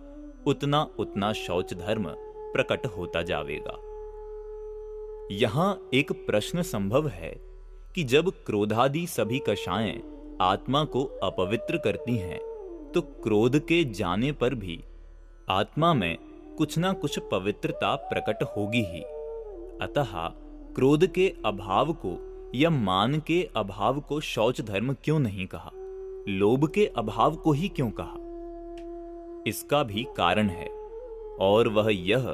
उतना 0.47 0.89
उतना 0.99 1.33
शौच 1.33 1.73
धर्म 1.73 2.15
प्रकट 2.53 2.85
होता 2.85 3.21
जाएगा 3.21 3.77
यहाँ 5.31 5.89
एक 5.93 6.11
प्रश्न 6.11 6.61
संभव 6.61 7.07
है 7.07 7.31
कि 7.95 8.03
जब 8.03 8.29
क्रोधादि 8.29 9.07
सभी 9.07 9.39
कषाएँ 9.49 10.01
आत्मा 10.41 10.83
को 10.83 11.03
अपवित्र 11.23 11.77
करती 11.77 12.17
हैं 12.17 12.39
तो 12.95 13.01
क्रोध 13.01 13.59
के 13.59 13.83
जाने 13.83 14.31
पर 14.31 14.53
भी 14.53 14.83
आत्मा 15.49 15.93
में 15.93 16.17
कुछ 16.57 16.77
ना 16.77 16.93
कुछ 16.93 17.19
पवित्रता 17.19 17.95
प्रकट 17.95 18.43
होगी 18.57 18.81
ही। 18.81 19.01
अतः 19.81 20.27
क्रोध 20.75 21.07
के 21.07 21.33
अभाव 21.45 21.93
को 21.93 22.17
या 22.55 22.69
मान 22.69 23.19
के 23.19 23.49
अभाव 23.55 23.99
को 23.99 24.19
शौच 24.19 24.61
धर्म 24.61 24.93
क्यों 24.93 25.19
नहीं 25.19 25.47
कहा? 25.47 25.71
लोभ 26.29 26.67
के 26.69 26.85
अभाव 26.85 27.35
को 27.35 27.51
ही 27.51 27.67
क्यों 27.67 27.91
कहा? 27.99 28.15
इसका 29.47 29.83
भी 29.83 30.07
कारण 30.17 30.49
है। 30.49 30.78
और 31.39 31.67
वह 31.67 31.91
यह 31.91 32.25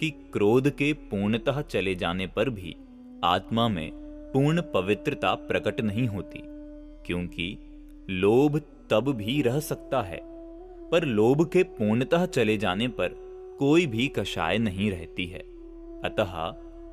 कि 0.00 0.10
क्रोध 0.32 0.68
के 0.70 0.92
पूर्णतः 0.92 1.60
चले 1.60 1.94
जाने 1.94 2.26
पर 2.26 2.50
भी 2.50 2.76
आत्मा 3.24 3.68
में 3.68 3.90
पूर्ण 4.32 4.62
पवित्रता 4.74 5.34
प्रकट 5.34 5.80
नहीं 5.80 6.06
होती, 6.06 6.42
क्योंकि 7.06 7.56
लोभ 8.10 8.60
तब 8.90 9.08
भी 9.08 9.40
रह 9.42 9.58
सकता 9.60 10.02
है, 10.02 10.20
पर 10.90 11.04
लोभ 11.04 11.44
के 11.48 11.62
पूर्णतः 11.62 12.26
चले 12.26 12.56
जाने 12.56 12.88
पर 12.88 13.16
कोई 13.58 13.86
भी 13.86 14.08
कषाय 14.08 14.58
नहीं 14.58 14.90
रहती 14.90 15.26
है। 15.26 15.40
अतः 16.04 16.34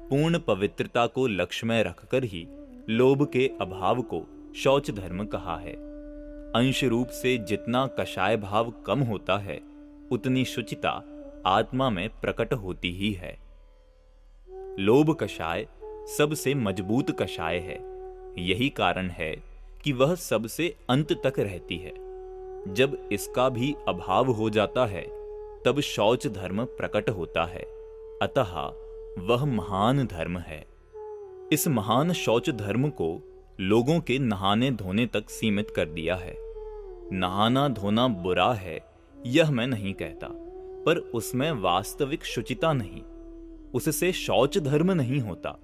पूर्ण 0.10 0.40
पवित्रता 0.40 1.06
को 1.08 1.28
लक्ष्य 1.28 1.68
में 1.68 1.84
रखकर 1.84 2.24
ही 2.24 2.48
लोभ 2.90 3.26
के 3.34 3.50
अभाव 3.62 4.02
को 4.02 4.24
शौच 4.56 4.92
धर्म 4.92 5.26
कहा 5.26 5.58
है। 5.58 5.74
अंश 6.54 6.84
रूप 6.84 7.08
से 7.08 7.38
जितना 7.38 7.86
कषाय 8.00 8.38
भाव 8.38 8.74
कम 8.86 9.00
होता 9.00 9.38
है, 9.38 9.60
उतनी 10.12 10.46
शुचिता 10.46 10.92
आत्मा 11.46 11.90
में 11.90 12.10
प्रकट 12.10 12.54
होती 12.54 12.92
ही 12.92 13.12
है। 13.12 13.40
लोभ 14.80 15.18
कषाय 15.20 15.68
सबसे 16.18 16.54
मज़बूत 16.54 17.22
कषाय 17.22 17.58
है। 17.58 17.80
यही 18.38 18.70
कारण 18.70 19.10
है 19.10 19.44
कि 19.84 19.92
वह 19.92 20.16
सबसे 20.16 20.76
अंत 20.90 21.14
तक 21.14 21.40
रहती 21.40 21.78
है। 21.78 21.94
जब 22.74 23.10
इसका 23.12 23.50
भी 23.50 23.76
अभाव 23.88 24.32
हो 24.32 24.50
जाता 24.50 24.86
है, 24.86 25.02
तब 25.64 25.80
शौच 25.80 26.28
धर्म 26.28 26.66
प्रकट 26.66 27.10
होता 27.10 27.46
है। 27.46 27.62
अतः 28.22 28.74
वह 29.20 29.46
महान 29.46 30.08
धर्म 30.08 30.38
है। 30.38 30.66
इस 31.52 31.68
महान 31.68 32.14
शौच 32.14 32.50
धर्म 32.50 32.90
को 32.90 33.22
लोगों 33.60 34.00
के 34.00 34.20
नहाने 34.20 34.72
धोने 34.72 35.06
तक 35.06 35.30
सीमित 35.30 35.70
कर 35.70 35.86
दिया 35.86 36.16
है। 36.16 36.36
नहाना 37.12 37.68
धोना 37.68 38.08
बुरा 38.08 38.54
है, 38.54 38.80
यह 39.26 39.52
मैं 39.52 39.68
नहीं 39.68 39.94
कहता। 39.94 40.42
पर 40.86 40.98
उसमें 40.98 41.52
वास्तविक 41.52 42.26
शुचिता 42.26 42.74
नहीं। 42.74 43.02
उससे 43.74 44.12
शौच 44.14 44.58
धर्म 44.58 44.92
नहीं 44.92 45.20
होता। 45.20 45.60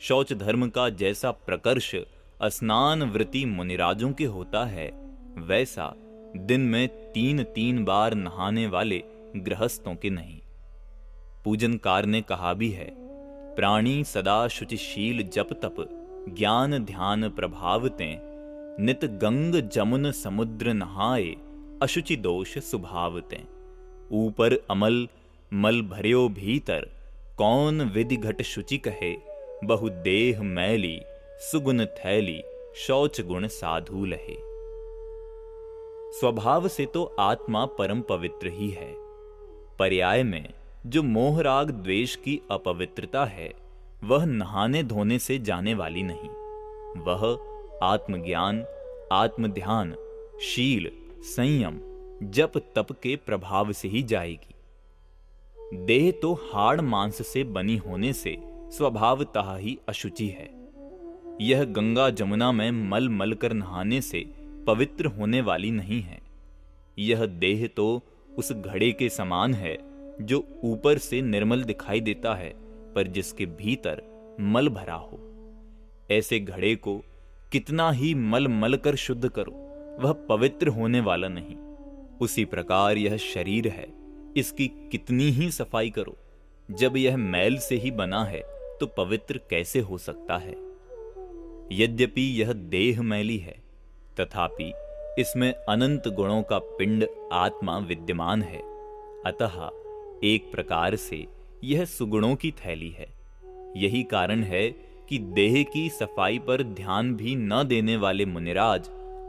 शौच 0.00 0.32
धर्म 0.32 0.68
का 0.68 0.88
जैसा 0.88 1.30
प्रकर्ष 1.30 1.94
स्नान 2.44 3.02
वृत्ति 3.02 3.44
मुनिराजों 3.44 4.12
के 4.12 4.24
होता 4.24 4.64
है, 4.64 4.90
वैसा 5.38 5.94
दिन 6.36 6.60
में 6.60 6.88
तीन 7.12 7.42
तीन 7.42 7.84
बार 7.84 8.14
नहाने 8.14 8.66
वाले 8.66 9.02
गृहस्थों 9.36 9.94
के 9.94 10.10
नहीं। 10.10 10.40
पूजनकार 11.44 12.06
ने 12.06 12.20
कहा 12.22 12.54
भी 12.54 12.70
है, 12.70 12.94
प्राणी 13.54 14.04
सदा 14.04 14.48
शुचिशील 14.48 15.22
जप 15.22 15.48
तप, 15.52 15.76
ज्ञान 16.28 16.78
ध्यान 16.78 17.28
प्रभावते, 17.30 18.18
नित 18.82 19.04
गंग 19.04 19.54
जमुन 19.54 20.10
समुद्र 20.10 20.72
नहाए, 20.72 21.34
अशुचि 21.82 22.16
दोष 22.16 22.58
सुभावते। 22.58 23.53
ऊपर 24.12 24.64
अमल, 24.70 25.08
मल 25.52 25.82
भर्यो 25.82 26.28
भीतर, 26.28 26.90
कौन 27.38 27.82
विधि 27.82 28.16
घट 28.16 28.42
शुचि 28.42 28.78
कहे? 28.78 29.16
बहु 29.64 29.88
देह 29.88 30.42
मैली, 30.42 31.00
सुगुण 31.38 31.84
थैली, 31.84 32.42
शौच 32.76 33.20
गुण 33.20 33.46
साधु 33.46 34.04
लहे। 34.04 34.36
स्वभाव 36.20 36.68
से 36.68 36.86
तो 36.86 37.16
आत्मा 37.18 37.66
परम 37.66 38.00
पवित्र 38.00 38.46
ही 38.46 38.70
है। 38.70 38.94
पर्याय 39.78 40.22
में 40.22 40.48
जो 40.86 41.02
मोह 41.02 41.42
राग 41.42 41.70
द्वेष 41.70 42.16
की 42.16 42.40
अपवित्रता 42.50 43.24
है, 43.24 43.54
वह 44.04 44.24
नहाने 44.24 44.82
धोने 44.82 45.18
से 45.18 45.38
जाने 45.38 45.74
वाली 45.74 46.02
नहीं। 46.02 46.28
वह 47.02 47.38
आत्मज्ञान, 47.82 48.64
आत्मध्यान, 49.12 49.94
शील, 50.42 50.90
संयम 51.22 51.93
जप 52.30 52.52
तप 52.76 52.92
के 52.92 53.16
प्रभाव 53.16 53.72
से 53.72 53.88
ही 53.88 54.02
जाएगी। 54.02 54.54
देह 55.86 56.10
तो 56.10 56.32
हाड़ 56.34 56.80
मांस 56.80 57.26
से 57.26 57.44
बनी 57.44 57.76
होने 57.76 58.12
से 58.12 58.36
स्वभावतः 58.70 59.56
ही 59.56 59.78
अशुचि 59.88 60.26
है। 60.28 60.48
यह 61.40 61.64
गंगा 61.64 62.10
जमुना 62.10 62.52
में 62.52 62.70
मल 62.70 63.08
मल 63.08 63.32
कर 63.32 63.52
नहाने 63.52 64.00
से 64.00 64.24
पवित्र 64.66 65.06
होने 65.06 65.40
वाली 65.40 65.70
नहीं 65.70 66.00
है। 66.02 66.20
यह 66.98 67.26
देह 67.26 67.66
तो 67.66 68.02
उस 68.36 68.52
घड़े 68.52 68.92
के 68.92 69.08
समान 69.08 69.54
है 69.54 69.76
जो 70.20 70.44
ऊपर 70.64 70.98
से 70.98 71.20
निर्मल 71.22 71.62
दिखाई 71.62 72.00
देता 72.00 72.34
है, 72.34 72.50
पर 72.94 73.06
जिसके 73.06 73.46
भीतर 73.46 74.02
मल 74.40 74.68
भरा 74.68 74.94
हो। 74.94 75.20
ऐसे 76.10 76.40
घड़े 76.40 76.74
को 76.76 76.96
कितना 77.52 77.90
ही 77.90 78.14
मल 78.14 78.48
मल 78.48 78.76
कर 78.76 78.94
शुद्ध 78.94 79.28
करो, 79.28 79.52
वह 80.00 80.12
पवित्र 80.12 80.68
होने 80.68 81.00
वाला 81.00 81.28
नहीं। 81.28 81.56
उसी 82.20 82.44
प्रकार 82.44 82.98
यह 82.98 83.16
शरीर 83.16 83.68
है। 83.68 83.86
इसकी 84.36 84.66
कितनी 84.92 85.30
ही 85.30 85.50
सफ़ाई 85.50 85.90
करो। 85.90 86.16
जब 86.68 86.96
यह 86.96 87.16
मैल 87.16 87.56
से 87.58 87.76
ही 87.76 87.90
बना 87.90 88.24
है 88.24 88.42
तो 88.80 88.86
पवित्र 88.86 89.40
कैसे 89.50 89.80
हो 89.80 89.98
सकता 89.98 90.36
है? 90.36 90.56
यद्यपि 91.72 92.22
यह 92.40 92.52
देह 92.52 93.02
मैली 93.02 93.36
है, 93.38 93.56
तथापि 94.20 94.72
इसमें 95.18 95.52
अनंत 95.52 96.08
गुणों 96.08 96.42
का 96.42 96.58
पिंड 96.58 97.06
आत्मा 97.32 97.78
विद्यमान 97.78 98.42
है। 98.42 98.60
अतः 99.26 99.70
एक 100.24 100.50
प्रकार 100.52 100.96
से 100.96 101.26
यह 101.64 101.84
सुगुणों 101.84 102.34
की 102.34 102.50
थैली 102.50 102.90
है। 102.90 103.06
यही 103.76 104.02
कारण 104.02 104.42
है 104.42 104.68
कि 105.08 105.18
देह 105.18 105.62
की 105.64 105.88
सफ़ाई 105.90 106.38
पर 106.38 106.62
ध्यान 106.62 107.14
भी 107.14 107.34
न 107.36 107.62
देने 107.64 107.96
वाले 107.96 108.24
मुनिराज 108.26 108.88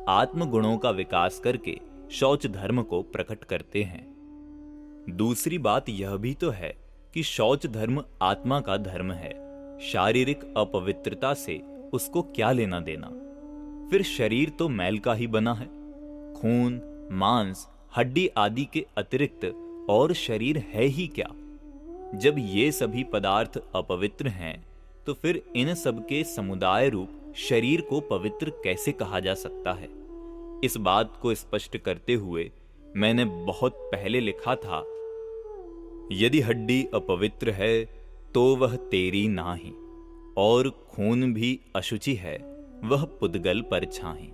आत्मगुणों 0.09 0.77
का 0.77 0.89
विकास 0.89 1.39
करके 1.39 1.77
शौच 2.11 2.47
धर्म 2.47 2.81
को 2.81 3.01
प्रकट 3.01 3.43
करते 3.43 3.83
हैं। 3.83 5.05
दूसरी 5.09 5.57
बात 5.57 5.89
यह 5.89 6.15
भी 6.15 6.33
तो 6.33 6.49
है 6.49 6.75
कि 7.13 7.23
शौच 7.23 7.67
धर्म 7.67 8.03
आत्मा 8.21 8.59
का 8.59 8.77
धर्म 8.77 9.11
है। 9.11 9.33
शारीरिक 9.79 10.43
अपवित्रता 10.57 11.33
से 11.33 11.61
उसको 11.93 12.21
क्या 12.21 12.51
लेना 12.51 12.79
देना? 12.79 13.07
फिर 13.91 14.03
शरीर 14.03 14.49
तो 14.49 14.69
मैल 14.69 14.99
का 14.99 15.13
ही 15.13 15.27
बना 15.27 15.53
है। 15.53 15.65
खून, 16.33 16.81
मांस, 17.11 17.67
हड्डी 17.97 18.27
आदि 18.27 18.65
के 18.65 18.85
अतिरिक्त 18.97 19.45
और 19.89 20.13
शरीर 20.13 20.57
है 20.57 20.83
ही 20.83 21.07
क्या? 21.07 21.27
जब 22.19 22.35
ये 22.39 22.71
सभी 22.71 23.03
पदार्थ 23.03 23.57
अपवित्र 23.75 24.27
हैं 24.27 24.65
तो 25.07 25.13
फिर 25.13 25.43
इन 25.55 25.73
सब 25.75 26.05
के 26.05 26.23
समुदाय 26.23 26.89
रूप 26.89 27.33
शरीर 27.35 27.81
को 27.81 27.99
पवित्र 27.99 28.49
कैसे 28.63 28.91
कहा 28.91 29.19
जा 29.19 29.33
सकता 29.33 29.73
है? 29.73 30.04
इस 30.63 30.77
बात 30.77 31.17
को 31.21 31.33
स्पष्ट 31.35 31.77
करते 31.77 32.13
हुए 32.13 32.49
मैंने 32.95 33.25
बहुत 33.25 33.77
पहले 33.85 34.19
लिखा 34.19 34.55
था, 34.55 34.79
यदि 36.13 36.41
हड्डी 36.41 36.83
अपवित्र 36.93 37.51
है 37.51 37.83
तो 38.33 38.43
वह 38.55 38.75
तेरी 38.91 39.27
ना 39.27 39.53
ही 39.53 39.71
और 40.37 40.69
खून 40.89 41.33
भी 41.33 41.59
अशुचि 41.75 42.13
है, 42.15 42.37
वह 42.83 43.03
पुद्गल 43.19 43.61
पर 43.61 43.85
छाही। 43.85 44.27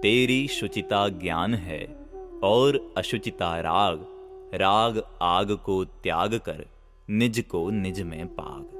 तेरी 0.00 0.46
शुचिता 0.48 1.08
ज्ञान 1.08 1.54
है, 1.54 1.84
और 2.44 2.80
अशुचिता 2.98 3.58
राग 3.60 4.06
राग 4.54 5.02
आग 5.22 5.52
को 5.64 5.84
त्याग 5.84 6.34
कर, 6.38 6.64
निज 7.08 7.40
को 7.50 7.68
निज 7.70 8.00
में 8.02 8.26
पाग। 8.34 8.76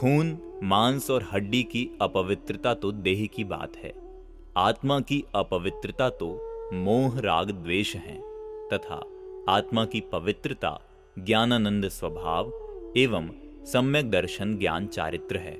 खून, 0.00 0.36
मांस 0.62 1.10
और 1.10 1.28
हड्डी 1.32 1.62
की 1.62 1.88
अपवित्रता 2.02 2.74
तो 2.74 2.92
देह 2.92 3.26
की 3.26 3.44
बात 3.44 3.76
है। 3.76 3.92
आत्मा 4.56 5.00
की 5.00 5.24
अपवित्रता 5.34 6.10
तो 6.10 6.48
मोह, 6.72 7.20
राग, 7.20 7.50
द्वेष 7.50 7.96
है, 7.96 8.20
तथा 8.68 9.04
आत्मा 9.48 9.84
की 9.84 10.00
पवित्रता, 10.00 10.80
ज्ञानानंद 11.18 11.88
स्वभाव 11.88 12.46
एवं 12.96 13.30
सम्यक 13.64 14.10
दर्शन, 14.10 14.58
ज्ञान, 14.58 14.86
चारित्र 14.86 15.36
है। 15.36 15.54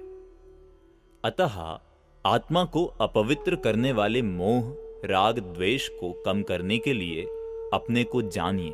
अतः 1.24 1.78
आत्मा 2.26 2.64
को 2.64 2.84
अपवित्र 2.84 3.56
करने 3.56 3.92
वाले 3.92 4.22
मोह, 4.22 4.62
राग, 5.04 5.38
द्वेष 5.38 5.88
को 5.88 6.22
कम 6.26 6.42
करने 6.42 6.78
के 6.78 6.92
लिए 6.92 7.22
अपने 7.74 8.04
को 8.04 8.22
जानिए, 8.22 8.70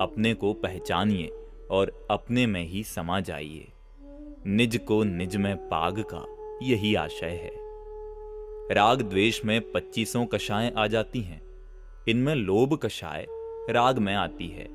अपने 0.00 0.34
को 0.34 0.52
पहचानिए 0.52 1.30
और 1.70 2.08
अपने 2.10 2.46
में 2.46 2.64
ही 2.64 2.82
समा 2.82 3.20
जाइए। 3.20 3.72
निज 4.46 4.76
को 4.76 5.04
निज 5.04 5.36
में 5.36 5.56
पाग 5.56 6.04
का 6.14 6.26
यही 6.62 6.94
आशय 6.94 7.26
है। 7.26 7.61
राग 8.70 9.02
द्वेष 9.02 9.44
में 9.44 9.72
पच्चीसों 9.72 10.26
कषाएँ 10.26 10.72
आ 10.76 10.86
जाती 10.86 11.20
हैं। 11.20 11.42
इनमें 12.08 12.34
लोभ 12.34 12.78
कषाय, 12.82 13.26
राग 13.70 13.98
में 13.98 14.14
आती 14.14 14.48
है। 14.48 14.68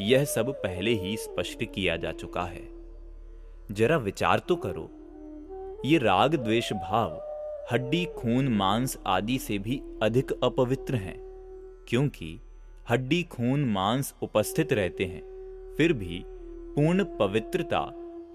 यह 0.00 0.24
सब 0.24 0.52
पहले 0.52 0.90
ही 0.90 1.16
स्पष्ट 1.16 1.64
किया 1.64 1.96
जा 1.96 2.12
चुका 2.12 2.42
है। 2.42 2.68
जरा 3.70 3.96
विचार 3.96 4.38
तो 4.38 4.56
करो। 4.56 4.90
ये 5.84 5.98
राग 5.98 6.34
द्वेष 6.34 6.72
भाव, 6.72 7.22
हड्डी, 7.72 8.04
खून, 8.04 8.48
मांस 8.48 8.98
आदि 9.06 9.38
से 9.38 9.58
भी 9.58 9.82
अधिक 10.02 10.32
अपवित्र 10.32 10.94
हैं, 10.94 11.20
क्योंकि 11.88 12.40
हड्डी, 12.90 13.22
खून, 13.22 13.64
मांस 13.64 14.14
उपस्थित 14.22 14.72
रहते 14.72 15.04
हैं, 15.04 15.20
फिर 15.76 15.92
भी 15.92 16.22
पूर्ण 16.74 17.04
पवित्रता, 17.04 17.92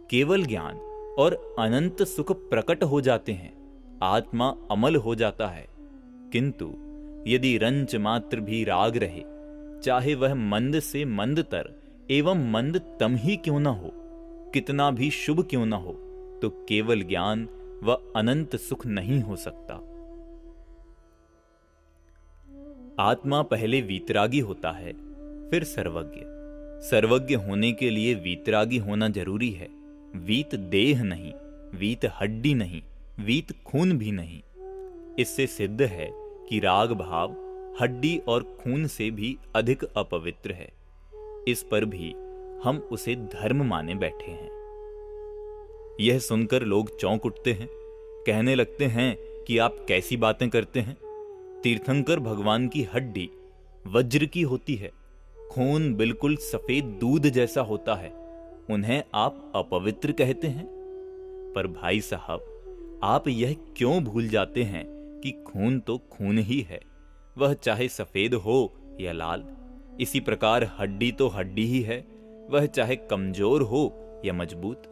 केवल 0.09 0.45
ज्ञान 0.45 0.75
और 1.19 1.55
अनंत 1.59 2.03
सुख 2.03 2.49
प्रकट 2.49 2.83
हो 2.83 3.01
जाते 3.01 3.31
हैं। 3.31 3.62
आत्मा 4.03 4.55
अमल 4.71 4.95
हो 4.95 5.15
जाता 5.15 5.47
है। 5.47 5.67
किंतु 6.31 6.65
यदि 7.27 7.57
रंच 7.57 7.95
मात्र 7.95 8.39
भी 8.39 8.63
राग 8.63 8.97
रहे, 8.97 9.23
चाहे 9.81 10.15
वह 10.15 10.33
मंद 10.35 10.79
से 10.79 11.05
मंदतर 11.05 11.71
एवं 12.11 12.51
मंद 12.51 12.97
तम 12.99 13.15
ही 13.15 13.35
क्यों 13.37 13.59
न 13.59 13.65
हो, 13.65 13.91
कितना 14.53 14.91
भी 14.91 15.09
शुभ 15.11 15.47
क्यों 15.49 15.65
ना 15.65 15.75
हो 15.75 15.93
तो 16.41 16.49
केवल 16.49 17.01
ज्ञान 17.01 17.47
व 17.83 17.93
अनंत 18.15 18.55
सुख 18.55 18.85
नहीं 18.85 19.21
हो 19.21 19.35
सकता। 19.35 19.73
आत्मा 22.99 23.41
पहले 23.41 23.81
वीतरागी 23.81 24.39
होता 24.39 24.71
है, 24.71 24.93
फिर 25.49 25.63
सर्वज्ञ। 25.63 26.21
सर्वज्ञ 26.89 27.35
होने 27.35 27.71
के 27.71 27.89
लिए 27.89 28.13
वीतरागी 28.15 28.77
होना 28.77 29.09
ज़रूरी 29.09 29.51
है। 29.51 29.67
वीत 30.15 30.55
देह 30.55 31.03
नहीं, 31.03 31.33
वीत 31.79 32.05
हड्डी 32.21 32.53
नहीं। 32.53 32.81
वीत 33.19 33.63
खून 33.65 33.97
भी 33.97 34.11
नहीं। 34.11 34.41
इससे 35.19 35.47
सिद्ध 35.47 35.81
है 35.81 36.09
कि 36.13 36.59
राग 36.59 36.91
भाव 36.91 37.35
हड्डी 37.81 38.17
और 38.17 38.43
खून 38.43 38.87
से 38.87 39.11
भी 39.11 39.37
अधिक 39.55 39.83
अपवित्र 39.83 40.51
है। 40.51 40.73
इस 41.47 41.65
पर 41.71 41.85
भी 41.85 42.15
हम 42.63 42.89
उसे 42.91 43.15
धर्म 43.15 43.65
माने 43.65 43.95
बैठे 43.95 44.31
हैं। 44.31 44.49
यह 46.01 46.19
सुनकर 46.19 46.63
लोग 46.63 46.99
चौंक 46.99 47.25
उठते 47.25 47.53
हैं, 47.53 47.67
कहने 48.27 48.55
लगते 48.55 48.85
हैं 48.85 49.17
कि 49.47 49.57
आप 49.57 49.85
कैसी 49.87 50.17
बातें 50.17 50.49
करते 50.49 50.79
हैं। 50.79 50.97
तीर्थंकर 51.63 52.19
भगवान 52.19 52.67
की 52.67 52.83
हड्डी 52.83 53.29
वज्र 53.87 54.25
की 54.25 54.41
होती 54.41 54.75
है। 54.75 54.91
खून 55.51 55.95
बिल्कुल 55.95 56.35
सफ़ेद 56.35 56.83
दूध 56.83 57.21
जैसा 57.21 57.61
होता 57.61 57.95
है। 57.95 58.13
उन्हें 58.69 59.03
आप 59.13 59.51
अपवित्र 59.55 60.11
कहते 60.11 60.47
हैं। 60.47 60.67
पर 61.55 61.67
भाई 61.67 62.01
साहब 62.01 62.52
आप 63.03 63.27
यह 63.27 63.55
क्यों 63.77 64.03
भूल 64.03 64.27
जाते 64.27 64.63
हैं 64.63 64.83
कि 65.23 65.31
खून 65.47 65.79
तो 65.79 65.97
खून 66.11 66.37
ही 66.37 66.59
है? 66.61 66.79
वह 67.37 67.53
चाहे 67.53 67.87
सफ़ेद 67.87 68.33
हो 68.33 68.55
या 69.01 69.11
लाल, 69.11 69.43
इसी 70.01 70.19
प्रकार 70.19 70.63
हड्डी 70.79 71.11
तो 71.11 71.27
हड्डी 71.27 71.65
ही 71.65 71.81
है, 71.81 71.97
वह 72.49 72.65
चाहे 72.65 72.95
कमज़ोर 73.09 73.61
हो 73.61 73.81
या 74.25 74.33
मज़बूत। 74.33 74.83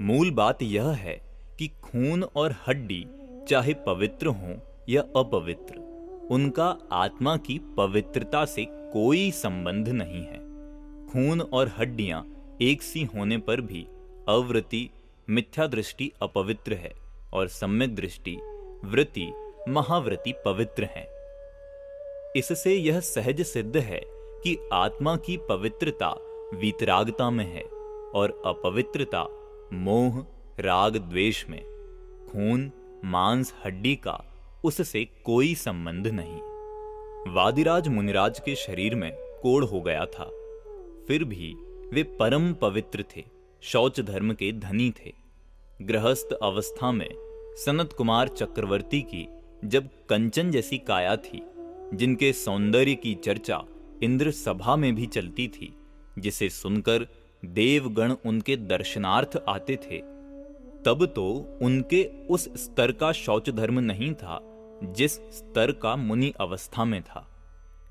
मूल 0.00 0.30
बात 0.30 0.62
यह 0.62 0.88
है 0.94 1.14
कि 1.58 1.68
खून 1.82 2.22
और 2.22 2.54
हड्डी 2.66 3.04
चाहे 3.48 3.74
पवित्र 3.86 4.26
हो 4.26 4.58
या 4.88 5.02
अपवित्र, 5.16 5.78
उनका 6.30 6.68
आत्मा 6.92 7.36
की 7.36 7.58
पवित्रता 7.76 8.44
से 8.44 8.66
कोई 8.68 9.30
संबंध 9.30 9.88
नहीं 9.88 10.22
है। 10.22 10.38
खून 11.06 11.40
और 11.42 11.72
हड्डियाँ 11.78 12.24
एक 12.62 12.82
सी 12.82 13.04
होने 13.14 13.38
पर 13.38 13.60
भी 13.62 13.86
अवृति 14.28 14.88
मिथ्या 15.28 15.66
दृष्टि 15.66 16.12
अपवित्र 16.22 16.74
है। 16.74 17.05
और 17.32 17.48
सम्यक 17.48 17.94
दृष्टि, 17.94 18.36
वृत्ति, 18.84 19.32
महावृत्ति 19.68 20.34
पवित्र 20.44 20.84
है। 20.84 21.16
इससे 22.36 22.74
यह 22.74 23.00
सहज 23.00 23.42
सिद्ध 23.42 23.76
है 23.76 24.00
कि 24.44 24.68
आत्मा 24.72 25.16
की 25.16 25.36
पवित्रता 25.36 26.10
वीतरागता 26.54 27.30
में 27.30 27.44
है 27.44 27.62
और 28.14 28.42
अपवित्रता 28.46 29.26
मोह, 29.72 30.24
राग, 30.60 30.96
द्वेष 30.96 31.48
में। 31.48 31.62
खून, 32.32 32.72
मांस, 33.04 33.54
हड्डी 33.64 33.96
का 33.96 34.24
उससे 34.64 35.04
कोई 35.04 35.54
संबंध 35.54 36.06
नहीं। 36.06 36.40
वादिराज 37.34 37.88
मुनिराज 37.88 38.40
के 38.40 38.54
शरीर 38.54 38.94
में 38.94 39.12
कोड़ 39.42 39.64
हो 39.64 39.80
गया 39.80 40.04
था। 40.04 40.24
फिर 41.08 41.24
भी 41.24 41.54
वे 41.92 42.02
परम 42.02 42.54
पवित्र 42.54 43.04
थे, 43.16 43.24
शौच 43.60 44.00
धर्म 44.00 44.32
के 44.32 44.52
धनी 44.52 44.90
थे। 44.90 45.25
गृहस्थ 45.82 46.32
अवस्था 46.32 46.92
में 46.92 47.08
सनत 47.56 47.92
कुमार 47.92 48.28
चक्रवर्ती 48.28 49.00
की 49.02 49.26
जब 49.64 49.88
कंचन 50.08 50.50
जैसी 50.50 50.78
काया 50.78 51.16
थी, 51.16 51.42
जिनके 51.94 52.32
सौंदर्य 52.32 52.94
की 52.94 53.14
चर्चा 53.14 53.62
इंद्र 54.02 54.30
सभा 54.30 54.76
में 54.76 54.94
भी 54.94 55.06
चलती 55.06 55.48
थी, 55.48 55.76
जिसे 56.18 56.48
सुनकर 56.48 57.06
देवगण 57.44 58.14
उनके 58.26 58.56
दर्शनार्थ 58.56 59.42
आते 59.48 59.76
थे, 59.76 59.98
तब 60.82 61.12
तो 61.16 61.58
उनके 61.62 62.10
उस 62.30 62.48
स्तर 62.64 62.92
का 62.92 63.12
शौच 63.12 63.50
धर्म 63.50 63.78
नहीं 63.78 64.14
था, 64.14 64.40
जिस 64.84 65.12
स्तर 65.12 65.72
का 65.72 65.96
मुनि 65.96 66.32
अवस्था 66.40 66.84
में 66.84 67.02
था, 67.02 67.28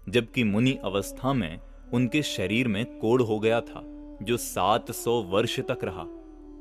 जबकि 0.10 0.44
मुनि 0.44 0.78
अवस्था 0.84 1.34
में 1.34 1.60
उनके 1.94 2.24
शरीर 2.24 2.68
में 2.68 3.00
कोड़ 3.00 3.22
हो 3.22 3.40
गया 3.40 3.62
था, 3.62 3.82
जो 4.22 4.38
700 4.38 5.22
वर्ष 5.24 5.60
तक 5.60 5.80
रहा। 5.84 6.06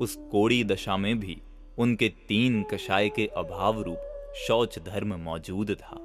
उस 0.01 0.17
कोड़ी 0.33 0.65
दशा 0.65 0.97
में 0.97 1.21
भी 1.21 1.43
उनके 1.79 2.09
तीन 2.09 2.63
कषाय 2.63 3.09
के 3.09 3.27
अभाव 3.27 3.83
रूप 3.83 4.33
शौच 4.49 4.79
धर्म 4.79 5.15
मौजूद 5.15 5.71
था। 5.71 6.01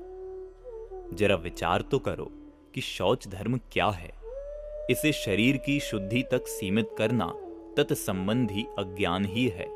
जरा 1.16 1.36
विचार 1.36 1.82
तो 1.82 2.00
करो 2.00 2.32
कि 2.76 2.82
शौच 2.82 3.28
धर्म 3.28 3.58
क्या 3.58 3.88
है। 3.88 4.12
इसे 4.90 5.12
शरीर 5.12 5.58
की 5.58 5.80
शुद्धि 5.80 6.24
तक 6.24 6.48
सीमित 6.48 6.90
करना 6.98 7.34
तत्संबंधी 7.78 8.66
अज्ञान 8.78 9.26
ही 9.26 9.48
है। 9.48 9.68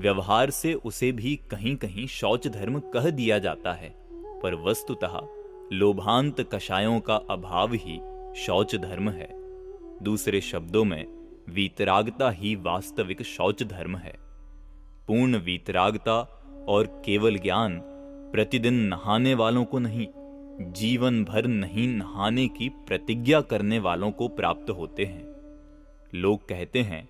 व्यवहार 0.00 0.50
से 0.50 0.74
उसे 0.74 1.12
भी 1.12 1.36
कहीं 1.36 1.76
कहीं 1.76 2.06
शौच 2.06 2.48
धर्म 2.48 2.80
कह 2.80 3.10
दिया 3.10 3.38
जाता 3.38 3.72
है, 3.72 3.94
पर 4.40 4.54
वस्तुतः 4.54 5.20
लोभांत 5.72 6.40
कषायों 6.40 7.00
का 7.00 7.14
अभाव 7.14 7.72
ही 7.72 8.00
शौच 8.36 8.76
धर्म 8.76 9.10
है। 9.10 9.28
दूसरे 10.02 10.40
शब्दों 10.40 10.84
में 10.84 11.15
वीतरागता 11.48 12.30
ही 12.30 12.54
वास्तविक 12.56 13.22
शौच 13.22 13.62
धर्म 13.62 13.96
है। 13.96 14.14
पूर्ण 15.08 15.36
वीतरागता 15.36 16.20
और 16.68 16.86
केवल 17.04 17.38
ज्ञान 17.38 17.80
प्रतिदिन 18.32 18.74
नहाने 18.74 19.34
वालों 19.34 19.64
को 19.64 19.78
नहीं 19.78 20.06
जीवन 20.72 21.24
भर 21.24 21.46
नहीं 21.46 21.88
नहाने 21.88 22.48
की 22.48 22.68
प्रतिज्ञा 22.68 23.40
करने 23.40 23.78
वालों 23.78 24.10
को 24.10 24.28
प्राप्त 24.28 24.70
होते 24.70 25.04
हैं। 25.04 25.24
लोग 26.14 26.48
कहते 26.48 26.82
हैं, 26.82 27.08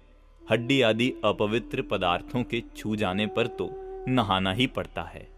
हड्डी 0.51 0.81
आदि 0.83 1.13
अपवित्र 1.25 1.83
पदार्थों 1.83 2.43
के 2.43 2.63
छू 2.77 2.97
जाने 2.97 3.27
पर 3.27 3.47
तो 3.47 3.69
नहाना 4.09 4.53
ही 4.53 4.67
पड़ता 4.67 5.03
है। 5.03 5.29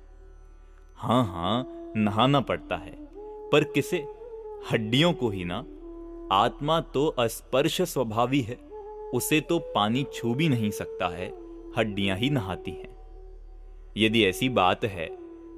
हाँ 0.96 1.24
हाँ, 1.24 1.66
नहाना 1.96 2.40
पड़ता 2.40 2.76
है, 2.76 2.96
पर 3.50 3.64
किसे? 3.64 4.06
हड्डियों 4.72 5.12
को 5.12 5.30
ही 5.30 5.44
ना। 5.44 5.58
आत्मा 6.32 6.80
तो 6.80 7.06
अस्पर्श 7.06 7.80
स्वभावी 7.82 8.40
है। 8.40 8.67
उसे 9.14 9.40
तो 9.40 9.58
पानी 9.74 10.06
छू 10.14 10.34
भी 10.34 10.48
नहीं 10.48 10.70
सकता 10.70 11.08
है, 11.08 11.32
हड्डियाँ 11.78 12.16
ही 12.16 12.30
नहाती 12.30 12.70
हैं। 12.70 12.96
यदि 13.96 14.24
ऐसी 14.24 14.48
बात 14.48 14.84
है 14.84 15.06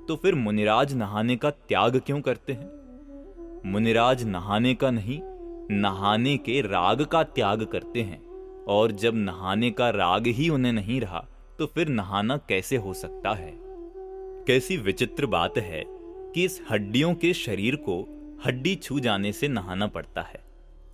तो 0.08 0.16
फिर 0.16 0.34
मुनिराज 0.34 0.94
नहाने 0.94 1.36
का 1.36 1.50
त्याग 1.50 2.00
क्यों 2.06 2.20
करते 2.20 2.52
हैं? 2.52 3.70
मुनिराज 3.72 4.24
नहाने 4.24 4.74
का 4.74 4.90
नहीं, 4.90 5.20
नहाने 5.72 6.36
के 6.36 6.60
राग 6.60 7.04
का 7.04 7.22
त्याग 7.22 7.64
करते 7.64 8.02
हैं, 8.02 8.20
और 8.64 8.92
जब 8.92 9.14
नहाने 9.14 9.70
का 9.70 9.90
राग 9.90 10.26
ही 10.26 10.48
उन्हें 10.48 10.72
नहीं 10.72 11.00
रहा 11.00 11.24
तो 11.58 11.66
फिर 11.66 11.88
नहाना 11.88 12.36
कैसे 12.48 12.76
हो 12.76 12.94
सकता 12.94 13.32
है? 13.32 13.52
कैसी 14.46 14.76
विचित्र 14.76 15.26
बात 15.26 15.58
है 15.58 15.84
कि 15.86 16.44
इस 16.44 16.60
हड्डियों 16.70 17.14
के 17.14 17.32
शरीर 17.34 17.76
को 17.88 18.02
हड्डी 18.46 18.74
छू 18.74 19.00
जाने 19.00 19.32
से 19.32 19.48
नहाना 19.48 19.86
पड़ता 19.86 20.22
है। 20.22 20.40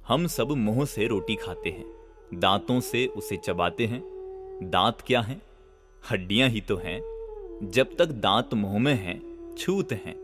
हम 0.09 0.27
सब 0.27 0.51
मुँह 0.51 0.85
से 0.85 1.07
रोटी 1.07 1.35
खाते 1.37 1.71
हैं। 1.71 1.96
दांतों 2.35 2.81
से 2.81 3.07
उसे 3.07 3.37
चबाते 3.37 3.87
हैं। 3.87 4.03
दांत 4.62 4.99
क्या 5.07 5.20
हैं? 5.20 5.43
हड्डियाँ 6.11 6.49
ही 6.49 6.61
तो 6.61 6.77
हैं। 6.77 7.01
जब 7.62 7.97
तक 7.97 8.07
दांत 8.07 8.55
मुँह 8.55 8.79
में 8.79 8.95
हैं, 8.95 9.55
छूत 9.59 9.93
हैं, 9.93 10.14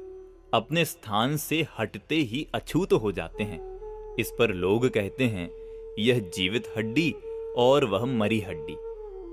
अपने 0.54 0.84
स्थान 0.84 1.36
से 1.36 1.66
हटते 1.78 2.14
ही 2.14 2.46
अछूत 2.54 2.92
हो 2.92 3.12
जाते 3.12 3.44
हैं। 3.44 3.78
इस 4.16 4.32
पर 4.38 4.54
लोग 4.54 4.88
कहते 4.88 5.24
हैं, 5.24 5.50
यह 5.98 6.18
जीवित 6.18 6.74
हड्डी 6.78 7.14
और 7.56 7.84
वह 7.84 8.04
मरी 8.04 8.40
हड्डी। 8.40 8.72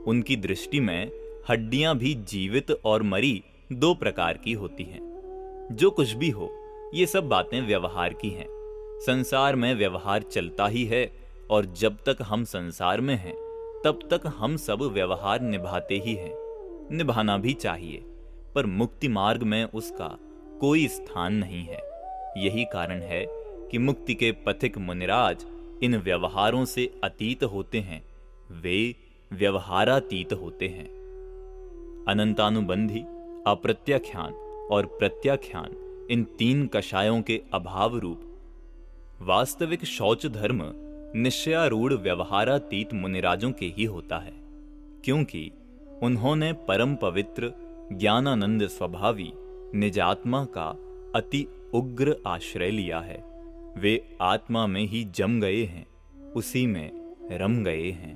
उनकी 0.03 0.36
दृष्टि 0.36 0.80
में 0.80 1.11
हड्डियाँ 1.49 1.97
भी 1.97 2.13
जीवित 2.13 2.72
और 2.86 3.03
मरी 3.03 3.43
दो 3.72 3.93
प्रकार 3.93 4.38
की 4.38 4.53
होती 4.53 4.84
हैं। 4.84 5.09
जो 5.72 5.89
कुछ 5.89 6.11
भी 6.11 6.30
हो, 6.30 6.55
ये 6.93 7.05
सब 7.05 7.30
बातें 7.30 7.67
व्यवहार 7.67 8.13
की 8.13 8.30
हैं। 8.30 8.47
संसार 8.99 9.55
में 9.55 9.76
व्यवहार 9.76 10.22
चलता 10.22 10.67
ही 10.67 10.86
है 10.86 11.18
और 11.50 11.66
जब 11.66 11.97
तक 12.06 12.18
हम 12.22 12.43
संसार 12.43 13.02
में 13.02 13.16
हैं, 13.16 13.36
तब 13.86 14.00
तक 14.12 14.34
हम 14.38 14.58
सब 14.58 14.82
व्यवहार 14.82 15.41
निभाते 15.41 15.95
ही 15.95 16.14
हैं। 16.14 16.34
निभाना 16.91 17.38
भी 17.38 17.54
चाहिए, 17.54 17.97
पर 18.56 18.66
मुक्ति 18.66 19.08
मार्ग 19.08 19.43
में 19.43 19.64
उसका 19.64 20.18
कोई 20.60 20.88
स्थान 20.88 21.34
नहीं 21.34 21.64
है। 21.64 21.82
यही 22.38 22.66
कारण 22.66 23.02
है 23.02 23.26
कि 23.72 23.78
मुक्ति 23.78 24.14
के 24.14 24.32
पथिक 24.32 24.78
मुनिराज 24.78 25.45
इन 25.84 25.97
व्यवहारों 25.97 26.66
से 26.66 27.02
अतीत 27.04 27.43
होते 27.43 27.80
हैं। 27.80 28.04
वे 28.52 28.95
व्यवहारातीत 29.34 30.34
होते 30.34 30.68
हैं। 30.68 30.86
अनंतानुबंधी, 32.10 33.00
अप्रत्याख्यान 33.47 34.34
और 34.72 34.86
प्रत्याख्यान 34.86 36.08
इन 36.12 36.24
तीन 36.24 36.68
कषायों 36.68 37.22
के 37.22 37.41
अभाव 37.54 37.97
रूप 37.97 38.22
वास्तविक 39.22 39.86
शौच 39.86 40.26
धर्म 40.26 40.89
निश्चयारूढ़ 41.16 41.93
व्यवहारातीत 41.93 42.93
मुनिराजों 42.93 43.51
के 43.51 43.66
ही 43.66 43.84
होता 43.84 44.18
है, 44.18 44.34
क्योंकि 45.03 45.51
उन्होंने 46.03 46.53
परम 46.53 46.95
पवित्र, 46.95 47.51
ज्ञानानंद 47.93 48.68
स्वभावी 48.68 49.32
निजात्मा 49.76 50.45
का 50.45 50.68
अति 51.16 51.45
उग्र 51.74 52.16
आश्रय 52.28 52.72
लिया 52.72 52.99
है। 52.99 53.24
वे 53.78 54.18
आत्मा 54.22 54.68
में 54.68 54.82
ही 54.82 55.03
जम 55.03 55.39
गए 55.41 55.64
हैं, 55.64 55.86
उसी 56.34 56.68
में 56.68 56.91
रम 57.32 57.64
गए 57.64 57.89
हैं। 57.91 58.14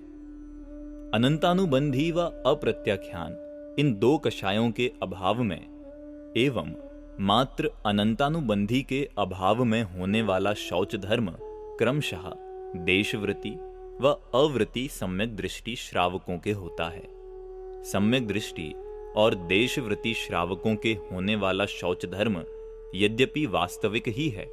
अनंतानुबंधी 1.14 2.12
व 2.12 2.20
अप्रत्याख्यान 2.46 3.76
इन 3.80 3.94
दो 3.94 4.18
कषायों 4.18 4.72
के 4.72 4.91
अभाव 5.04 5.44
में 5.44 5.62
एवं 6.38 6.74
मात्र 7.20 7.72
अनंतानुबंधी 7.86 8.82
के 8.82 9.10
अभाव 9.18 9.64
में 9.64 9.84
होने 9.84 10.22
वाला 10.22 10.54
शौच 10.54 10.96
धर्म 10.96 11.30
क्रमशः 11.80 12.32
देशवृत्ति 12.76 13.50
व 14.02 14.08
अवृत्ति 14.34 14.88
सम्यक 14.88 15.36
दृष्टि 15.36 15.76
श्रावकों 15.76 16.38
के 16.38 16.52
होता 16.52 16.90
है। 16.90 17.04
सम्यक 17.84 18.28
दृष्टि 18.28 18.74
और 19.16 19.36
देशवृत्ति 19.36 20.14
श्रावकों 20.14 20.76
के 20.76 20.94
होने 20.94 21.36
वाला 21.36 21.66
शौच 21.66 22.06
धर्म 22.06 22.44
यद्यपि 22.96 23.46
वास्तविक 23.46 24.08
ही 24.08 24.30
है, 24.30 24.46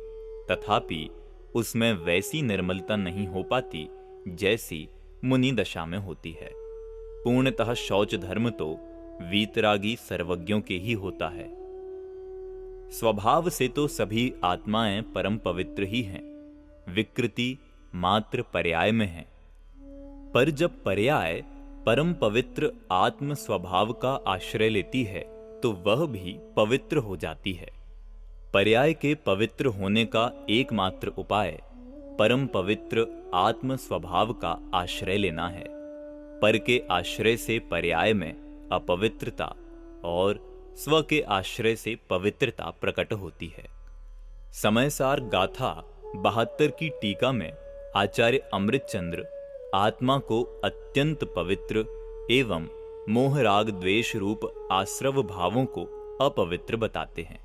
तथापि 0.46 1.10
उसमें 1.54 1.92
वैसी 1.92 2.42
निर्मलता 2.42 2.96
नहीं 2.96 3.26
हो 3.26 3.42
पाती 3.42 3.88
जैसी 4.28 4.88
मुनि 5.24 5.52
दशा 5.52 5.86
में 5.86 5.98
होती 5.98 6.32
है। 6.32 6.50
पूर्णतः 7.24 7.74
शौच 7.74 8.14
धर्म 8.14 8.50
तो 8.50 8.78
वीतरागी 9.22 9.96
सर्वज्ञों 9.96 10.60
के 10.60 10.74
ही 10.74 10.92
होता 10.92 11.28
है। 11.28 11.48
स्वभाव 12.90 13.48
से 13.48 13.68
तो 13.68 13.88
सभी 13.88 14.32
आत्माएँ 14.44 15.02
परम 15.02 15.38
पवित्र 15.38 15.82
ही 15.82 16.02
हैं। 16.02 16.22
विकृति 16.94 17.58
मात्र 17.94 18.42
पर्याय 18.42 18.92
में 18.92 19.06
है। 19.06 19.24
पर 20.34 20.50
जब 20.50 20.82
पर्याय 20.84 21.42
परम 21.86 22.12
पवित्र 22.12 22.70
आत्म 22.92 23.34
स्वभाव 23.34 23.92
का 23.92 24.12
आश्रय 24.26 24.68
लेती 24.68 25.02
है 25.04 25.20
तो 25.60 25.72
वह 25.86 26.06
भी 26.06 26.36
पवित्र 26.56 26.96
हो 26.96 27.16
जाती 27.16 27.52
है। 27.52 27.68
पर्याय 28.54 28.92
के 28.92 29.14
पवित्र 29.14 29.66
होने 29.66 30.04
का 30.04 30.30
एकमात्र 30.50 31.08
उपाय 31.08 31.60
परम 32.18 32.46
पवित्र 32.46 33.06
आत्म 33.34 33.76
स्वभाव 33.76 34.32
का 34.32 34.56
आश्रय 34.74 35.16
लेना 35.16 35.48
है। 35.48 35.64
पर 36.40 36.58
के 36.58 36.82
आश्रय 36.90 37.36
से 37.36 37.58
पर्याय 37.58 38.12
में 38.12 38.32
अपवित्रता 38.72 39.54
और 40.04 40.38
स्व 40.76 41.02
के 41.02 41.20
आश्रय 41.20 41.76
से 41.76 41.96
पवित्रता 42.10 42.70
प्रकट 42.80 43.12
होती 43.12 43.52
है। 43.56 43.66
समयसार 44.52 45.20
गाथा 45.20 45.72
बहत्तर 46.16 46.70
की 46.70 46.88
टीका 46.88 47.32
में 47.32 47.52
आचार्य 47.96 48.38
अमृतचंद्र, 48.54 49.24
आत्मा 49.74 50.18
को 50.18 50.42
अत्यंत 50.64 51.24
पवित्र 51.24 51.78
एवं 52.30 52.66
मोह 53.08 53.40
राग 53.40 53.70
द्वेष 53.70 54.16
रूप 54.16 54.68
आश्रव 54.72 55.22
भावों 55.22 55.64
को 55.64 55.84
अपवित्र 56.20 56.76
बताते 56.76 57.22
हैं। 57.22 57.40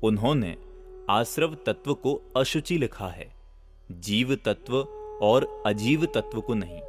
उन्होंने 0.00 0.56
आश्रव 1.10 1.56
तत्व 1.66 1.94
को 1.94 2.20
अशुचि 2.36 2.78
लिखा 2.78 3.08
है, 3.08 3.32
जीव 3.92 4.34
तत्व 4.34 4.78
और 5.22 5.62
अजीव 5.66 6.06
तत्व 6.06 6.40
को 6.40 6.54
नहीं। 6.54 6.80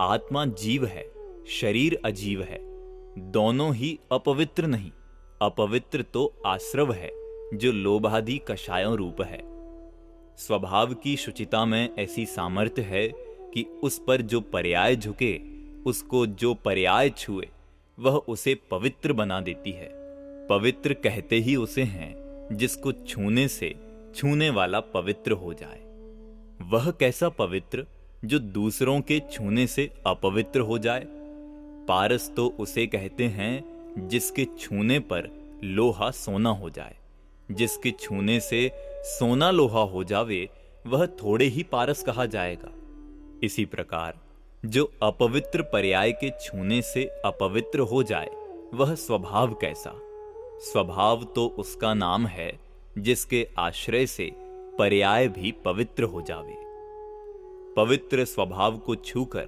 आत्मा 0.00 0.44
जीव 0.46 0.84
है, 0.84 1.08
शरीर 1.46 2.00
अजीव 2.04 2.42
है, 2.42 2.60
दोनों 3.30 3.74
ही 3.74 3.98
अपवित्र 4.12 4.66
नहीं, 4.66 4.92
अपवित्र 5.42 6.02
तो 6.02 6.32
आश्रव 6.46 6.92
है, 6.92 7.10
जो 7.54 7.72
लोभादि 7.72 8.40
कषायों 8.48 8.96
रूप 8.96 9.22
है। 9.22 9.55
स्वभाव 10.38 10.94
की 10.94 11.16
शुचिता 11.16 11.64
में 11.64 11.94
ऐसी 11.98 12.26
सामर्थ्य 12.26 12.82
है 12.82 13.08
कि 13.54 13.62
उस 13.82 14.02
पर 14.06 14.22
जो 14.22 14.40
पर्याय 14.40 14.96
झुके, 14.96 15.40
उसको 15.86 16.26
जो 16.26 16.54
पर्याय 16.54 17.10
छुए, 17.10 17.48
वह 17.98 18.12
उसे 18.12 18.54
पवित्र 18.70 19.12
बना 19.12 19.40
देती 19.40 19.70
है। 19.70 19.90
पवित्र 20.46 20.94
कहते 20.94 21.36
ही 21.36 21.56
उसे 21.56 21.82
हैं, 21.82 22.14
जिसको 22.52 22.92
छूने 22.92 23.48
से 23.48 23.74
छूने 24.16 24.50
वाला 24.50 24.80
पवित्र 24.80 25.32
हो 25.32 25.54
जाए। 25.54 25.80
वह 26.62 26.90
कैसा 26.90 27.28
पवित्र 27.28 27.86
जो 28.24 28.38
दूसरों 28.38 29.00
के 29.00 29.22
छूने 29.32 29.66
से 29.66 29.90
अपवित्र 30.06 30.60
हो 30.60 30.78
जाए? 30.78 31.06
पारस 31.88 32.32
तो 32.36 32.48
उसे 32.48 32.86
कहते 32.86 33.24
हैं, 33.24 33.64
जिसके 34.08 34.46
छूने 34.58 34.98
पर 34.98 35.30
लोहा 35.64 36.10
सोना 36.10 36.50
हो 36.50 36.70
जाए, 36.70 36.96
जिसके 37.50 37.90
छूने 37.90 38.40
से 38.40 38.70
सोना 39.08 39.50
लोहा 39.50 39.80
हो 39.80 40.04
जावे, 40.04 40.50
वह 40.86 41.06
थोड़े 41.06 41.44
ही 41.44 41.62
पारस 41.62 42.02
कहा 42.02 42.26
जाएगा। 42.26 42.68
इसी 43.42 43.64
प्रकार, 43.64 44.18
जो 44.64 44.92
अपवित्र 45.02 45.62
पर्याय 45.62 46.12
के 46.12 46.30
छूने 46.30 46.82
से 46.82 47.04
अपवित्र 47.04 47.78
हो 47.78 48.02
जाए, 48.02 48.28
वह 48.74 48.94
स्वभाव 48.94 49.54
कैसा? 49.54 49.92
स्वभाव 50.58 51.24
तो 51.24 51.46
उसका 51.46 51.94
नाम 51.94 52.26
है, 52.26 52.60
जिसके 52.98 53.48
आश्रय 53.58 54.06
से 54.06 54.32
पर्याय 54.78 55.28
भी 55.28 55.52
पवित्र 55.52 56.02
हो 56.02 56.22
जावे। 56.22 56.56
पवित्र 57.74 58.24
स्वभाव 58.24 58.78
को 58.78 58.94
छूकर, 58.94 59.46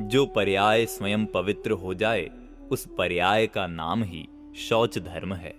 जो 0.00 0.26
पर्याय 0.26 0.86
स्वयं 0.86 1.26
पवित्र 1.26 1.70
हो 1.70 1.94
जाए, 1.94 2.30
उस 2.70 2.88
पर्याय 2.98 3.46
का 3.46 3.66
नाम 3.66 4.02
ही 4.02 4.28
शौच 4.56 4.98
धर्म 4.98 5.34
है। 5.34 5.54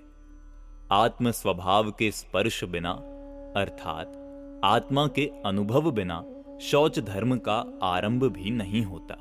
आत्म 0.92 1.32
स्वभाव 1.32 1.92
के 1.92 2.12
स्पर्श 2.12 2.64
बिना 2.64 3.14
अर्थात 3.58 4.08
आत्मा 4.64 5.08
के 5.08 5.32
अनुभव 5.46 5.92
बिना 5.92 6.26
शौच 6.62 7.00
धर्म 7.00 7.38
का 7.38 7.80
आरंभ 7.84 8.24
भी 8.24 8.50
नहीं 8.50 8.84
होता। 8.84 9.16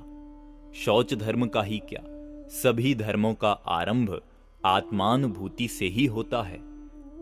शौच 0.74 1.14
धर्म 1.14 1.47
का 1.47 1.62
ही 1.62 1.78
क्या? 1.78 2.01
सभी 2.49 2.95
धर्मों 2.95 3.34
का 3.34 3.53
आरंभ 3.53 4.22
आत्मानुभूति 4.64 5.68
से 5.68 5.87
ही 5.87 6.07
होता 6.07 6.43
है। 6.43 6.59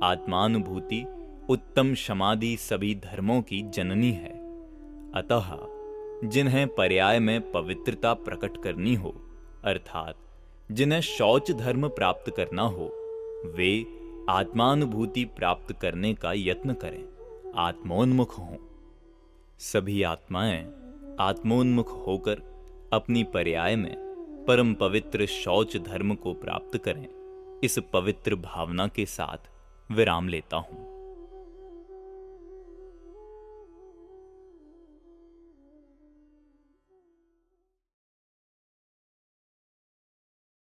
आत्मानुभूति 0.03 1.05
उत्तम 1.49 1.95
समाधि 1.95 2.57
सभी 2.57 2.95
धर्मों 2.95 3.43
की 3.43 3.63
जननी 3.63 4.13
है। 4.13 4.33
अतः 5.13 5.57
जिन्हें 6.29 6.69
पर्याय 6.69 7.19
में 7.19 7.53
पवित्रता 7.53 8.15
प्रकट 8.15 8.63
करनी 8.63 8.95
हो, 8.95 9.15
अर्थात 9.65 10.15
जिन्हें 10.73 11.01
शौच 11.01 11.51
धर्म 11.51 11.89
प्राप्त 11.89 12.33
करना 12.37 12.63
हो, 12.63 12.85
वे 13.57 13.85
आत्मानुभूति 14.29 15.25
प्राप्त 15.25 15.73
करने 15.73 16.15
का 16.15 16.33
यत्न 16.33 16.73
करें। 16.73 17.05
आत्मोन्मुख 17.57 18.39
हों। 18.39 18.57
सभी 19.59 20.03
आत्माएँ 20.03 20.73
आत्मोन्मुख 21.21 22.07
होकर 22.07 22.37
अपनी 22.93 23.25
पर्याय 23.25 23.77
में 23.77 23.97
परम 24.49 24.75
पवित्र 24.75 25.27
शौच 25.27 25.77
धर्म 25.77 26.15
को 26.15 26.35
प्राप्त 26.35 26.79
करें। 26.79 27.07
इस 27.65 27.79
पवित्र 27.93 28.35
भावना 28.35 28.87
के 28.87 29.07
साथ 29.07 29.51
विराम 29.93 30.29
लेता 30.29 30.57
हूँ। 30.57 30.84